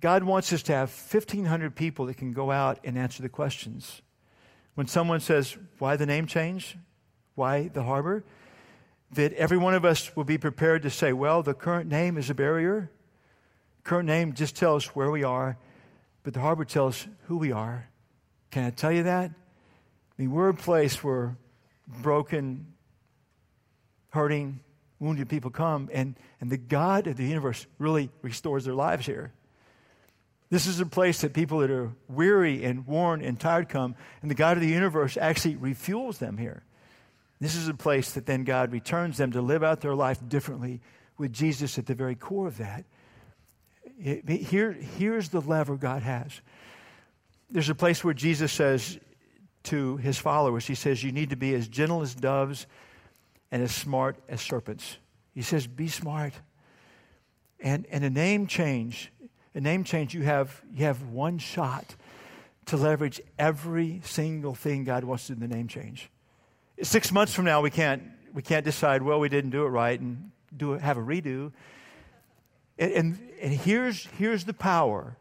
God 0.00 0.22
wants 0.22 0.52
us 0.52 0.62
to 0.64 0.72
have 0.74 0.90
1,500 0.90 1.74
people 1.74 2.06
that 2.06 2.18
can 2.18 2.32
go 2.32 2.52
out 2.52 2.78
and 2.84 2.96
answer 2.96 3.20
the 3.20 3.28
questions. 3.28 4.00
When 4.76 4.86
someone 4.86 5.18
says, 5.18 5.56
Why 5.80 5.96
the 5.96 6.06
name 6.06 6.28
change? 6.28 6.76
Why 7.34 7.66
the 7.66 7.82
harbor? 7.82 8.22
That 9.14 9.32
every 9.34 9.58
one 9.58 9.74
of 9.74 9.84
us 9.84 10.14
will 10.16 10.24
be 10.24 10.38
prepared 10.38 10.82
to 10.82 10.90
say, 10.90 11.12
Well, 11.12 11.42
the 11.42 11.54
current 11.54 11.88
name 11.88 12.18
is 12.18 12.30
a 12.30 12.34
barrier. 12.34 12.90
Current 13.82 14.06
name 14.06 14.32
just 14.32 14.56
tells 14.56 14.86
where 14.86 15.10
we 15.10 15.24
are 15.24 15.58
but 16.24 16.32
the 16.32 16.40
harbor 16.40 16.64
tells 16.64 17.06
who 17.26 17.36
we 17.36 17.52
are. 17.52 17.88
Can 18.50 18.64
I 18.64 18.70
tell 18.70 18.90
you 18.90 19.04
that? 19.04 19.30
I 19.30 20.22
mean, 20.22 20.32
we're 20.32 20.48
a 20.48 20.54
place 20.54 21.04
where 21.04 21.36
broken, 21.86 22.66
hurting, 24.10 24.60
wounded 24.98 25.28
people 25.28 25.50
come, 25.50 25.90
and, 25.92 26.16
and 26.40 26.50
the 26.50 26.56
God 26.56 27.06
of 27.06 27.16
the 27.16 27.24
universe 27.24 27.66
really 27.78 28.10
restores 28.22 28.64
their 28.64 28.74
lives 28.74 29.06
here. 29.06 29.32
This 30.48 30.66
is 30.66 30.80
a 30.80 30.86
place 30.86 31.20
that 31.20 31.34
people 31.34 31.58
that 31.58 31.70
are 31.70 31.92
weary 32.08 32.64
and 32.64 32.86
worn 32.86 33.22
and 33.22 33.38
tired 33.38 33.68
come, 33.68 33.94
and 34.22 34.30
the 34.30 34.34
God 34.34 34.56
of 34.56 34.62
the 34.62 34.68
universe 34.68 35.18
actually 35.20 35.56
refuels 35.56 36.18
them 36.18 36.38
here. 36.38 36.62
This 37.44 37.56
is 37.56 37.68
a 37.68 37.74
place 37.74 38.12
that 38.12 38.26
then 38.26 38.44
God 38.44 38.72
returns 38.72 39.18
them 39.18 39.32
to 39.32 39.42
live 39.42 39.62
out 39.62 39.80
their 39.80 39.94
life 39.94 40.18
differently 40.26 40.80
with 41.18 41.32
Jesus 41.32 41.78
at 41.78 41.86
the 41.86 41.94
very 41.94 42.14
core 42.14 42.48
of 42.48 42.58
that 42.58 42.84
here, 44.02 44.72
here's 44.72 45.28
the 45.28 45.40
lever 45.40 45.76
God 45.76 46.02
has. 46.02 46.40
There's 47.50 47.68
a 47.68 47.74
place 47.74 48.02
where 48.02 48.14
Jesus 48.14 48.52
says 48.52 48.98
to 49.64 49.96
his 49.98 50.18
followers, 50.18 50.66
He 50.66 50.74
says, 50.74 51.02
You 51.02 51.12
need 51.12 51.30
to 51.30 51.36
be 51.36 51.54
as 51.54 51.68
gentle 51.68 52.02
as 52.02 52.14
doves 52.14 52.66
and 53.50 53.62
as 53.62 53.72
smart 53.72 54.16
as 54.28 54.40
serpents. 54.40 54.96
He 55.34 55.42
says, 55.42 55.66
Be 55.66 55.88
smart. 55.88 56.32
And, 57.60 57.86
and 57.90 58.04
a 58.04 58.10
name 58.10 58.46
change, 58.46 59.10
a 59.54 59.60
name 59.60 59.84
change, 59.84 60.12
you 60.12 60.22
have, 60.22 60.62
you 60.72 60.84
have 60.84 61.02
one 61.02 61.38
shot 61.38 61.94
to 62.66 62.76
leverage 62.76 63.20
every 63.38 64.00
single 64.04 64.54
thing 64.54 64.84
God 64.84 65.04
wants 65.04 65.28
to 65.28 65.34
do 65.34 65.42
in 65.42 65.48
the 65.48 65.54
name 65.54 65.68
change. 65.68 66.10
Six 66.82 67.12
months 67.12 67.32
from 67.32 67.44
now, 67.44 67.60
we 67.60 67.70
can't, 67.70 68.02
we 68.32 68.42
can't 68.42 68.64
decide, 68.64 69.02
well, 69.02 69.20
we 69.20 69.28
didn't 69.28 69.50
do 69.50 69.64
it 69.64 69.68
right 69.68 69.98
and 69.98 70.30
do 70.56 70.72
have 70.72 70.96
a 70.96 71.00
redo. 71.00 71.52
And, 72.78 72.92
and, 72.92 73.30
and 73.40 73.52
here's, 73.52 74.06
here's 74.18 74.44
the 74.44 74.54
power 74.54 75.16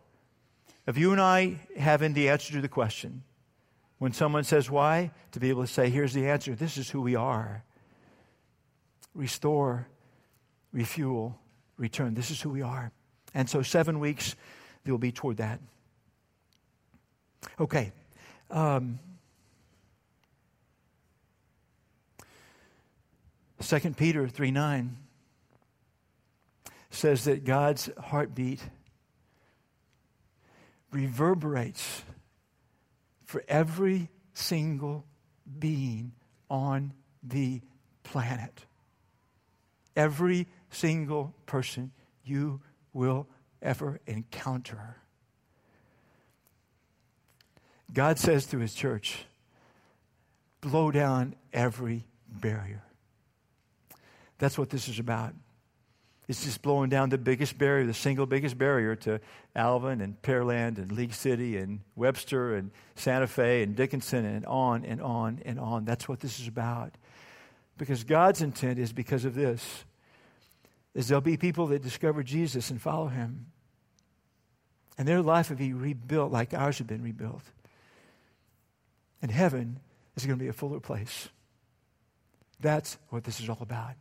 of 0.88 0.98
you 0.98 1.12
and 1.12 1.22
I 1.22 1.60
having 1.78 2.14
the 2.14 2.30
answer 2.30 2.54
to 2.54 2.62
the 2.62 2.68
question. 2.68 3.24
When 4.00 4.12
someone 4.12 4.44
says 4.44 4.70
why, 4.70 5.12
to 5.32 5.40
be 5.40 5.50
able 5.50 5.62
to 5.62 5.72
say, 5.72 5.90
here's 5.90 6.14
the 6.14 6.28
answer. 6.28 6.56
This 6.56 6.78
is 6.78 6.90
who 6.90 7.02
we 7.02 7.16
are. 7.16 7.64
Restore, 9.16 9.88
refuel, 10.74 11.40
return. 11.78 12.14
This 12.14 12.32
is 12.32 12.42
who 12.42 12.50
we 12.50 12.62
are. 12.62 12.92
And 13.34 13.50
so, 13.50 13.62
seven 13.62 14.00
weeks, 14.00 14.36
they'll 14.84 14.98
be 14.98 15.12
toward 15.12 15.38
that. 15.38 15.60
Okay. 17.60 17.92
Um, 18.52 19.00
2 23.68 23.80
Peter 23.92 24.28
3 24.28 24.52
9 24.52 24.98
says 26.90 27.24
that 27.24 27.46
God's 27.46 27.90
heartbeat 27.98 28.62
reverberates 30.92 32.04
for 33.24 33.44
every 33.48 34.10
single 34.34 35.06
being 35.60 36.12
on 36.50 36.94
the 37.24 37.62
planet. 38.04 38.66
Every 39.96 40.48
single 40.70 41.34
person 41.46 41.92
you 42.24 42.62
will 42.92 43.28
ever 43.62 44.00
encounter. 44.06 44.98
God 47.92 48.20
says 48.20 48.46
to 48.48 48.60
his 48.60 48.74
church, 48.74 49.26
blow 50.62 50.92
down 50.92 51.36
every 51.54 52.06
barrier. 52.28 52.84
That's 54.38 54.58
what 54.58 54.70
this 54.70 54.88
is 54.88 55.00
about. 55.00 55.34
It's 56.28 56.46
just 56.46 56.62
blowing 56.62 56.90
down 56.90 57.10
the 57.10 57.18
biggest 57.18 57.58
barrier, 57.58 57.86
the 57.86 57.94
single 57.94 58.26
biggest 58.26 58.58
barrier 58.58 58.96
to 58.98 59.20
Alvin 59.56 60.00
and 60.00 60.22
Pearland 60.22 60.78
and 60.78 60.92
League 60.92 61.14
City 61.14 61.58
and 61.58 61.82
Webster 61.96 62.56
and 62.56 62.72
Santa 62.96 63.28
Fe 63.28 63.62
and 63.62 63.76
Dickinson 63.76 64.26
and 64.26 64.46
on 64.46 64.86
and 64.86 65.02
on 65.02 65.42
and 65.44 65.60
on. 65.60 65.84
That's 65.84 66.08
what 66.08 66.22
this 66.22 66.40
is 66.40 66.48
about. 66.48 66.94
Because 67.78 68.06
God's 68.06 68.42
intent 68.42 68.80
is 68.80 68.94
because 68.94 69.26
of 69.26 69.36
this 69.36 69.84
is 70.94 71.08
there'll 71.08 71.22
be 71.22 71.38
people 71.38 71.68
that 71.68 71.82
discover 71.82 72.24
Jesus 72.24 72.70
and 72.70 72.82
follow 72.82 73.08
him. 73.08 73.48
And 74.98 75.08
their 75.08 75.22
life 75.22 75.50
will 75.50 75.58
be 75.58 75.74
rebuilt 75.74 76.32
like 76.32 76.54
ours 76.54 76.78
have 76.78 76.88
been 76.88 77.02
rebuilt. 77.02 77.44
And 79.22 79.32
heaven 79.32 79.80
is 80.16 80.26
going 80.26 80.38
to 80.38 80.44
be 80.44 80.50
a 80.50 80.54
fuller 80.54 80.80
place. 80.80 81.30
That's 82.60 82.98
what 83.10 83.24
this 83.24 83.42
is 83.42 83.50
all 83.50 83.58
about. 83.60 83.96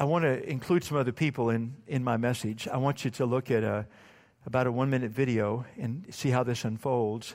I 0.00 0.04
want 0.04 0.22
to 0.22 0.48
include 0.48 0.84
some 0.84 0.96
other 0.96 1.10
people 1.10 1.50
in, 1.50 1.74
in 1.88 2.04
my 2.04 2.16
message. 2.16 2.68
I 2.68 2.76
want 2.76 3.04
you 3.04 3.10
to 3.10 3.26
look 3.26 3.50
at 3.50 3.64
a, 3.64 3.84
about 4.46 4.68
a 4.68 4.72
one 4.72 4.90
minute 4.90 5.10
video 5.10 5.66
and 5.76 6.06
see 6.10 6.30
how 6.30 6.44
this 6.44 6.64
unfolds. 6.64 7.34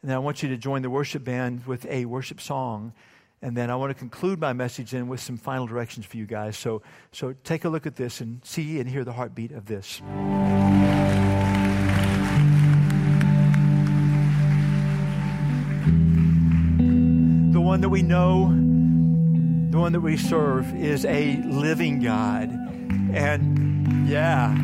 And 0.00 0.10
then 0.10 0.16
I 0.16 0.18
want 0.20 0.42
you 0.42 0.48
to 0.48 0.56
join 0.56 0.80
the 0.80 0.88
worship 0.88 1.22
band 1.22 1.66
with 1.66 1.84
a 1.84 2.06
worship 2.06 2.40
song. 2.40 2.94
And 3.42 3.54
then 3.54 3.70
I 3.70 3.76
want 3.76 3.90
to 3.90 3.94
conclude 3.94 4.40
my 4.40 4.54
message 4.54 4.94
in 4.94 5.06
with 5.06 5.20
some 5.20 5.36
final 5.36 5.66
directions 5.66 6.06
for 6.06 6.16
you 6.16 6.24
guys. 6.24 6.56
So, 6.56 6.80
so 7.12 7.34
take 7.44 7.66
a 7.66 7.68
look 7.68 7.86
at 7.86 7.96
this 7.96 8.22
and 8.22 8.42
see 8.42 8.80
and 8.80 8.88
hear 8.88 9.04
the 9.04 9.12
heartbeat 9.12 9.52
of 9.52 9.66
this. 9.66 9.98
The 17.52 17.60
one 17.60 17.82
that 17.82 17.90
we 17.90 18.00
know 18.00 18.61
the 19.72 19.78
one 19.78 19.92
that 19.92 20.00
we 20.00 20.18
serve 20.18 20.76
is 20.76 21.06
a 21.06 21.36
living 21.46 22.00
God. 22.00 22.50
And 23.14 24.06
yeah. 24.06 24.54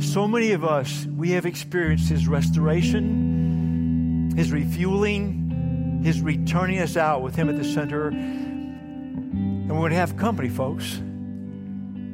So 0.00 0.26
many 0.26 0.50
of 0.50 0.64
us, 0.64 1.06
we 1.06 1.30
have 1.30 1.46
experienced 1.46 2.08
His 2.08 2.26
restoration, 2.26 4.32
His 4.36 4.50
refueling, 4.50 6.02
His 6.02 6.20
returning 6.20 6.80
us 6.80 6.96
out 6.96 7.22
with 7.22 7.36
Him 7.36 7.48
at 7.48 7.56
the 7.56 7.64
center. 7.64 8.08
And 8.08 9.70
we're 9.70 9.76
going 9.76 9.92
to 9.92 9.96
have 9.96 10.16
company, 10.16 10.48
folks. 10.48 11.00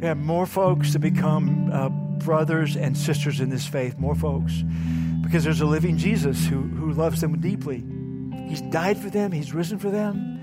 We 0.00 0.06
have 0.06 0.18
more 0.18 0.44
folks 0.44 0.92
to 0.92 0.98
become 0.98 1.72
uh, 1.72 1.88
brothers 1.88 2.76
and 2.76 2.94
sisters 2.94 3.40
in 3.40 3.48
this 3.48 3.66
faith, 3.66 3.98
more 3.98 4.14
folks. 4.14 4.62
Because 5.22 5.44
there's 5.44 5.62
a 5.62 5.66
living 5.66 5.96
Jesus 5.96 6.46
who, 6.46 6.60
who 6.60 6.92
loves 6.92 7.22
them 7.22 7.40
deeply. 7.40 7.82
He's 8.48 8.62
died 8.62 8.98
for 8.98 9.10
them, 9.10 9.30
He's 9.30 9.52
risen 9.52 9.78
for 9.78 9.90
them. 9.90 10.38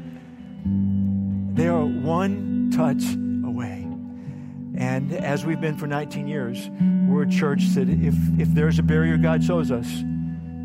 They 1.55 1.67
are 1.67 1.85
one 1.85 2.69
touch 2.75 3.03
away. 3.47 3.87
And 4.77 5.13
as 5.13 5.45
we've 5.45 5.61
been 5.61 5.77
for 5.77 5.87
19 5.87 6.27
years, 6.27 6.69
we're 7.07 7.23
a 7.23 7.29
church 7.29 7.65
that 7.75 7.89
if, 7.89 8.13
if 8.39 8.49
there's 8.49 8.77
a 8.77 8.83
barrier 8.83 9.17
God 9.17 9.43
shows 9.43 9.71
us 9.71 9.87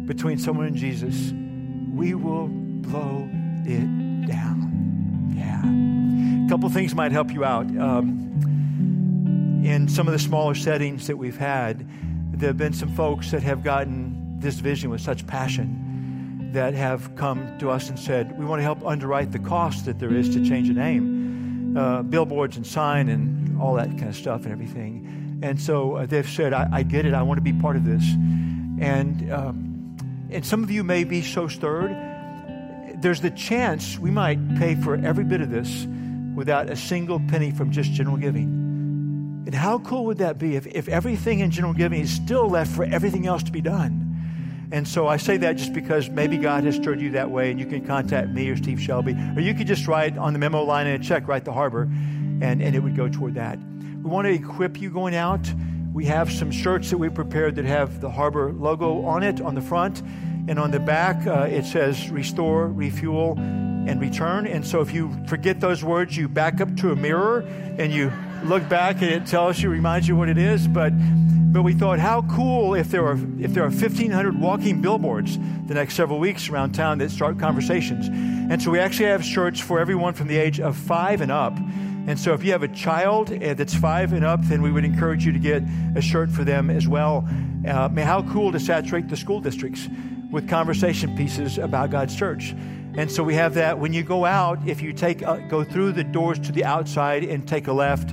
between 0.06 0.36
someone 0.36 0.66
and 0.66 0.76
Jesus, 0.76 1.32
we 1.94 2.14
will 2.14 2.48
blow 2.48 3.28
it 3.64 4.26
down. 4.26 5.32
Yeah. 5.36 6.46
A 6.46 6.48
couple 6.48 6.68
things 6.70 6.94
might 6.94 7.12
help 7.12 7.32
you 7.32 7.44
out. 7.44 7.66
Um, 7.78 9.62
in 9.64 9.88
some 9.88 10.08
of 10.08 10.12
the 10.12 10.18
smaller 10.18 10.56
settings 10.56 11.06
that 11.06 11.16
we've 11.16 11.36
had, 11.36 11.86
there 12.32 12.48
have 12.48 12.58
been 12.58 12.72
some 12.72 12.92
folks 12.96 13.30
that 13.30 13.44
have 13.44 13.62
gotten 13.62 14.40
this 14.40 14.56
vision 14.56 14.90
with 14.90 15.00
such 15.00 15.24
passion 15.26 15.89
that 16.52 16.74
have 16.74 17.14
come 17.16 17.58
to 17.58 17.70
us 17.70 17.88
and 17.88 17.98
said, 17.98 18.38
we 18.38 18.44
want 18.44 18.60
to 18.60 18.64
help 18.64 18.84
underwrite 18.84 19.32
the 19.32 19.38
cost 19.38 19.84
that 19.84 19.98
there 19.98 20.12
is 20.12 20.28
to 20.30 20.44
change 20.44 20.68
a 20.68 20.72
name, 20.72 21.76
uh, 21.76 22.02
billboards 22.02 22.56
and 22.56 22.66
sign 22.66 23.08
and 23.08 23.60
all 23.60 23.74
that 23.74 23.88
kind 23.90 24.08
of 24.08 24.16
stuff 24.16 24.44
and 24.44 24.52
everything. 24.52 25.40
And 25.42 25.60
so 25.60 25.96
uh, 25.96 26.06
they've 26.06 26.28
said, 26.28 26.52
I, 26.52 26.68
I, 26.72 26.82
get 26.82 27.06
it. 27.06 27.14
I 27.14 27.22
want 27.22 27.38
to 27.38 27.42
be 27.42 27.52
part 27.52 27.76
of 27.76 27.84
this. 27.84 28.04
And, 28.80 29.32
um, 29.32 29.96
and 30.30 30.44
some 30.44 30.62
of 30.62 30.70
you 30.70 30.84
may 30.84 31.04
be 31.04 31.22
so 31.22 31.48
stirred. 31.48 31.96
There's 32.96 33.20
the 33.20 33.30
chance 33.30 33.98
we 33.98 34.10
might 34.10 34.56
pay 34.56 34.74
for 34.74 34.96
every 34.96 35.24
bit 35.24 35.40
of 35.40 35.50
this 35.50 35.86
without 36.34 36.68
a 36.68 36.76
single 36.76 37.20
penny 37.28 37.50
from 37.50 37.70
just 37.70 37.92
general 37.92 38.16
giving. 38.16 38.60
And 39.46 39.54
how 39.54 39.78
cool 39.78 40.04
would 40.06 40.18
that 40.18 40.38
be 40.38 40.56
if, 40.56 40.66
if 40.66 40.88
everything 40.88 41.40
in 41.40 41.50
general 41.50 41.72
giving 41.72 42.00
is 42.00 42.10
still 42.10 42.48
left 42.48 42.70
for 42.72 42.84
everything 42.84 43.26
else 43.26 43.42
to 43.44 43.52
be 43.52 43.60
done? 43.60 43.99
And 44.72 44.86
so 44.86 45.08
I 45.08 45.16
say 45.16 45.36
that 45.38 45.56
just 45.56 45.72
because 45.72 46.08
maybe 46.08 46.36
God 46.36 46.64
has 46.64 46.76
stirred 46.76 47.00
you 47.00 47.10
that 47.10 47.30
way, 47.30 47.50
and 47.50 47.58
you 47.58 47.66
can 47.66 47.84
contact 47.84 48.28
me 48.28 48.48
or 48.48 48.56
Steve 48.56 48.80
Shelby, 48.80 49.16
or 49.36 49.40
you 49.40 49.52
could 49.54 49.66
just 49.66 49.88
write 49.88 50.16
on 50.16 50.32
the 50.32 50.38
memo 50.38 50.62
line 50.62 50.86
and 50.86 51.02
check, 51.02 51.26
write 51.26 51.44
the 51.44 51.52
harbor, 51.52 51.82
and, 51.82 52.62
and 52.62 52.74
it 52.76 52.80
would 52.80 52.96
go 52.96 53.08
toward 53.08 53.34
that. 53.34 53.58
We 53.58 54.08
want 54.08 54.26
to 54.26 54.32
equip 54.32 54.80
you 54.80 54.90
going 54.90 55.14
out. 55.16 55.40
We 55.92 56.04
have 56.04 56.30
some 56.30 56.52
shirts 56.52 56.90
that 56.90 56.98
we 56.98 57.08
prepared 57.08 57.56
that 57.56 57.64
have 57.64 58.00
the 58.00 58.10
harbor 58.10 58.52
logo 58.52 59.04
on 59.04 59.24
it 59.24 59.40
on 59.40 59.56
the 59.56 59.60
front, 59.60 60.02
and 60.48 60.58
on 60.58 60.70
the 60.70 60.80
back 60.80 61.26
uh, 61.26 61.48
it 61.50 61.64
says 61.64 62.08
restore, 62.10 62.68
refuel, 62.68 63.34
and 63.38 64.00
return. 64.00 64.46
And 64.46 64.64
so 64.64 64.80
if 64.80 64.92
you 64.94 65.10
forget 65.26 65.58
those 65.60 65.82
words, 65.82 66.16
you 66.16 66.28
back 66.28 66.60
up 66.60 66.76
to 66.76 66.92
a 66.92 66.96
mirror 66.96 67.40
and 67.40 67.92
you 67.92 68.12
look 68.44 68.68
back, 68.68 69.02
and 69.02 69.10
it 69.10 69.26
tells 69.26 69.60
you, 69.60 69.70
reminds 69.70 70.08
you 70.08 70.16
what 70.16 70.28
it 70.28 70.38
is. 70.38 70.66
But 70.66 70.92
but 71.52 71.62
we 71.62 71.72
thought, 71.72 71.98
how 71.98 72.22
cool 72.22 72.74
if 72.74 72.90
there 72.90 73.04
are 73.04 73.18
if 73.40 73.52
there 73.52 73.64
are 73.64 73.70
1,500 73.70 74.40
walking 74.40 74.80
billboards 74.80 75.36
the 75.66 75.74
next 75.74 75.94
several 75.94 76.20
weeks 76.20 76.48
around 76.48 76.72
town 76.72 76.98
that 76.98 77.10
start 77.10 77.38
conversations. 77.38 78.06
And 78.06 78.62
so 78.62 78.70
we 78.70 78.78
actually 78.78 79.06
have 79.06 79.24
shirts 79.24 79.58
for 79.58 79.80
everyone 79.80 80.14
from 80.14 80.28
the 80.28 80.36
age 80.36 80.60
of 80.60 80.76
five 80.76 81.20
and 81.20 81.32
up. 81.32 81.56
And 82.06 82.18
so 82.18 82.34
if 82.34 82.44
you 82.44 82.52
have 82.52 82.62
a 82.62 82.68
child 82.68 83.30
eh, 83.30 83.54
that's 83.54 83.74
five 83.74 84.12
and 84.12 84.24
up, 84.24 84.40
then 84.44 84.62
we 84.62 84.70
would 84.70 84.84
encourage 84.84 85.26
you 85.26 85.32
to 85.32 85.38
get 85.38 85.62
a 85.96 86.00
shirt 86.00 86.30
for 86.30 86.44
them 86.44 86.70
as 86.70 86.88
well. 86.88 87.28
Uh, 87.66 87.88
how 87.88 88.22
cool 88.32 88.52
to 88.52 88.60
saturate 88.60 89.08
the 89.08 89.16
school 89.16 89.40
districts 89.40 89.88
with 90.30 90.48
conversation 90.48 91.16
pieces 91.16 91.58
about 91.58 91.90
God's 91.90 92.14
church. 92.14 92.54
And 92.96 93.10
so 93.10 93.22
we 93.22 93.34
have 93.34 93.54
that. 93.54 93.78
When 93.78 93.92
you 93.92 94.02
go 94.02 94.24
out, 94.24 94.58
if 94.66 94.82
you 94.82 94.92
take 94.92 95.22
uh, 95.22 95.36
go 95.48 95.62
through 95.62 95.92
the 95.92 96.04
doors 96.04 96.38
to 96.40 96.52
the 96.52 96.64
outside 96.64 97.22
and 97.22 97.46
take 97.46 97.68
a 97.68 97.72
left, 97.72 98.10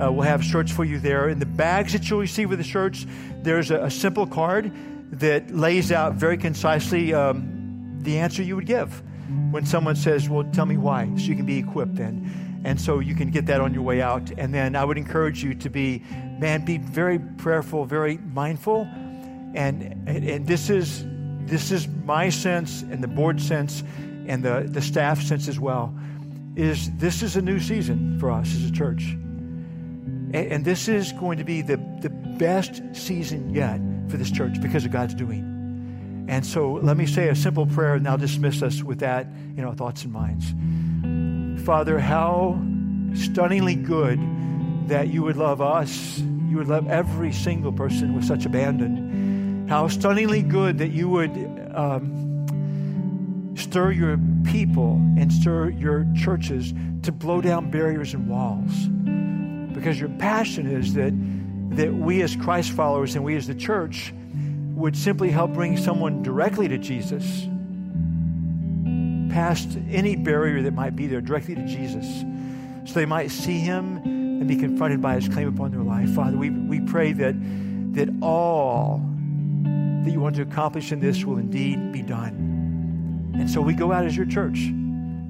uh, 0.00 0.10
we'll 0.10 0.22
have 0.22 0.42
shirts 0.42 0.72
for 0.72 0.84
you 0.84 0.98
there. 0.98 1.28
In 1.28 1.38
the 1.38 1.46
bags 1.46 1.92
that 1.92 2.08
you'll 2.08 2.20
receive 2.20 2.48
with 2.48 2.58
the 2.58 2.64
shirts, 2.64 3.06
there's 3.42 3.70
a, 3.70 3.84
a 3.84 3.90
simple 3.90 4.26
card 4.26 4.72
that 5.12 5.50
lays 5.50 5.92
out 5.92 6.14
very 6.14 6.36
concisely 6.36 7.12
um, 7.12 7.98
the 8.00 8.18
answer 8.18 8.42
you 8.42 8.56
would 8.56 8.66
give 8.66 9.02
when 9.50 9.66
someone 9.66 9.96
says, 9.96 10.28
Well, 10.28 10.44
tell 10.52 10.66
me 10.66 10.76
why, 10.76 11.06
so 11.16 11.24
you 11.24 11.36
can 11.36 11.46
be 11.46 11.58
equipped 11.58 11.96
then. 11.96 12.62
And 12.64 12.80
so 12.80 12.98
you 13.00 13.14
can 13.14 13.30
get 13.30 13.44
that 13.46 13.60
on 13.60 13.74
your 13.74 13.82
way 13.82 14.00
out. 14.00 14.30
And 14.38 14.54
then 14.54 14.74
I 14.74 14.84
would 14.86 14.96
encourage 14.96 15.44
you 15.44 15.54
to 15.56 15.68
be, 15.68 16.02
man, 16.38 16.64
be 16.64 16.78
very 16.78 17.18
prayerful, 17.18 17.84
very 17.84 18.16
mindful. 18.16 18.88
And, 19.54 19.82
and, 20.08 20.24
and 20.24 20.46
this 20.46 20.70
is 20.70 21.04
this 21.46 21.70
is 21.70 21.86
my 21.86 22.30
sense 22.30 22.82
and 22.82 23.02
the 23.02 23.08
board 23.08 23.38
sense 23.38 23.82
and 24.26 24.42
the, 24.42 24.66
the 24.68 24.82
staff 24.82 25.20
sense 25.22 25.48
as 25.48 25.58
well 25.58 25.94
is 26.56 26.90
this 26.96 27.22
is 27.22 27.36
a 27.36 27.42
new 27.42 27.58
season 27.58 28.18
for 28.18 28.30
us 28.30 28.54
as 28.54 28.64
a 28.64 28.72
church 28.72 29.16
and, 30.34 30.52
and 30.52 30.64
this 30.64 30.88
is 30.88 31.12
going 31.12 31.38
to 31.38 31.44
be 31.44 31.62
the, 31.62 31.76
the 32.00 32.10
best 32.10 32.82
season 32.92 33.54
yet 33.54 33.80
for 34.08 34.16
this 34.16 34.30
church 34.30 34.60
because 34.60 34.84
of 34.84 34.90
God's 34.90 35.14
doing. 35.14 36.26
And 36.28 36.44
so 36.44 36.72
let 36.72 36.96
me 36.96 37.06
say 37.06 37.28
a 37.28 37.36
simple 37.36 37.66
prayer 37.66 37.94
and 37.94 38.08
I'll 38.08 38.18
dismiss 38.18 38.60
us 38.60 38.82
with 38.82 38.98
that 38.98 39.26
in 39.56 39.64
our 39.64 39.74
thoughts 39.74 40.04
and 40.04 40.12
minds. 40.12 41.64
Father, 41.64 41.98
how 42.00 42.60
stunningly 43.14 43.76
good 43.76 44.18
that 44.88 45.08
you 45.08 45.22
would 45.22 45.36
love 45.36 45.60
us. 45.60 46.18
You 46.18 46.56
would 46.58 46.68
love 46.68 46.88
every 46.88 47.32
single 47.32 47.72
person 47.72 48.14
with 48.14 48.24
such 48.24 48.44
abandon. 48.44 49.66
How 49.68 49.88
stunningly 49.88 50.42
good 50.42 50.78
that 50.78 50.90
you 50.90 51.08
would 51.08 51.30
um, 51.74 52.33
stir 53.74 53.90
your 53.90 54.16
people 54.44 54.92
and 55.18 55.32
stir 55.32 55.68
your 55.70 56.06
churches 56.14 56.72
to 57.02 57.10
blow 57.10 57.40
down 57.40 57.72
barriers 57.72 58.14
and 58.14 58.28
walls 58.28 58.86
because 59.74 59.98
your 59.98 60.10
passion 60.10 60.68
is 60.68 60.94
that, 60.94 61.12
that 61.76 61.92
we 61.92 62.22
as 62.22 62.36
Christ 62.36 62.70
followers 62.70 63.16
and 63.16 63.24
we 63.24 63.34
as 63.34 63.48
the 63.48 63.54
church 63.56 64.14
would 64.76 64.96
simply 64.96 65.28
help 65.28 65.54
bring 65.54 65.76
someone 65.76 66.22
directly 66.22 66.68
to 66.68 66.78
Jesus, 66.78 67.48
past 69.34 69.76
any 69.90 70.14
barrier 70.14 70.62
that 70.62 70.74
might 70.74 70.94
be 70.94 71.08
there, 71.08 71.20
directly 71.20 71.56
to 71.56 71.66
Jesus, 71.66 72.06
so 72.84 72.94
they 72.94 73.06
might 73.06 73.32
see 73.32 73.58
him 73.58 73.96
and 74.04 74.46
be 74.46 74.54
confronted 74.54 75.02
by 75.02 75.16
his 75.16 75.28
claim 75.28 75.48
upon 75.48 75.72
their 75.72 75.82
life. 75.82 76.08
Father, 76.10 76.36
we, 76.36 76.50
we 76.50 76.78
pray 76.78 77.12
that, 77.12 77.34
that 77.94 78.08
all 78.22 79.02
that 79.64 80.12
you 80.12 80.20
want 80.20 80.36
to 80.36 80.42
accomplish 80.42 80.92
in 80.92 81.00
this 81.00 81.24
will 81.24 81.38
indeed 81.38 81.90
be 81.90 82.02
done. 82.02 82.43
And 83.34 83.50
so 83.50 83.60
we 83.60 83.74
go 83.74 83.92
out 83.92 84.04
as 84.04 84.16
your 84.16 84.26
church, 84.26 84.70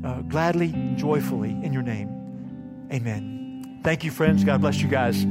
uh, 0.04 0.22
gladly, 0.22 0.72
joyfully, 0.96 1.50
in 1.50 1.72
your 1.72 1.82
name. 1.82 2.88
Amen. 2.92 3.80
Thank 3.82 4.04
you, 4.04 4.10
friends. 4.10 4.44
God 4.44 4.60
bless 4.60 4.80
you 4.80 4.88
guys. 4.88 5.22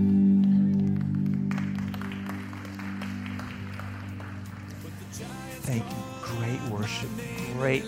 Thank 5.61 5.83
you. 5.83 5.97
Great 6.21 6.61
worship. 6.69 7.09
Great, 7.53 7.85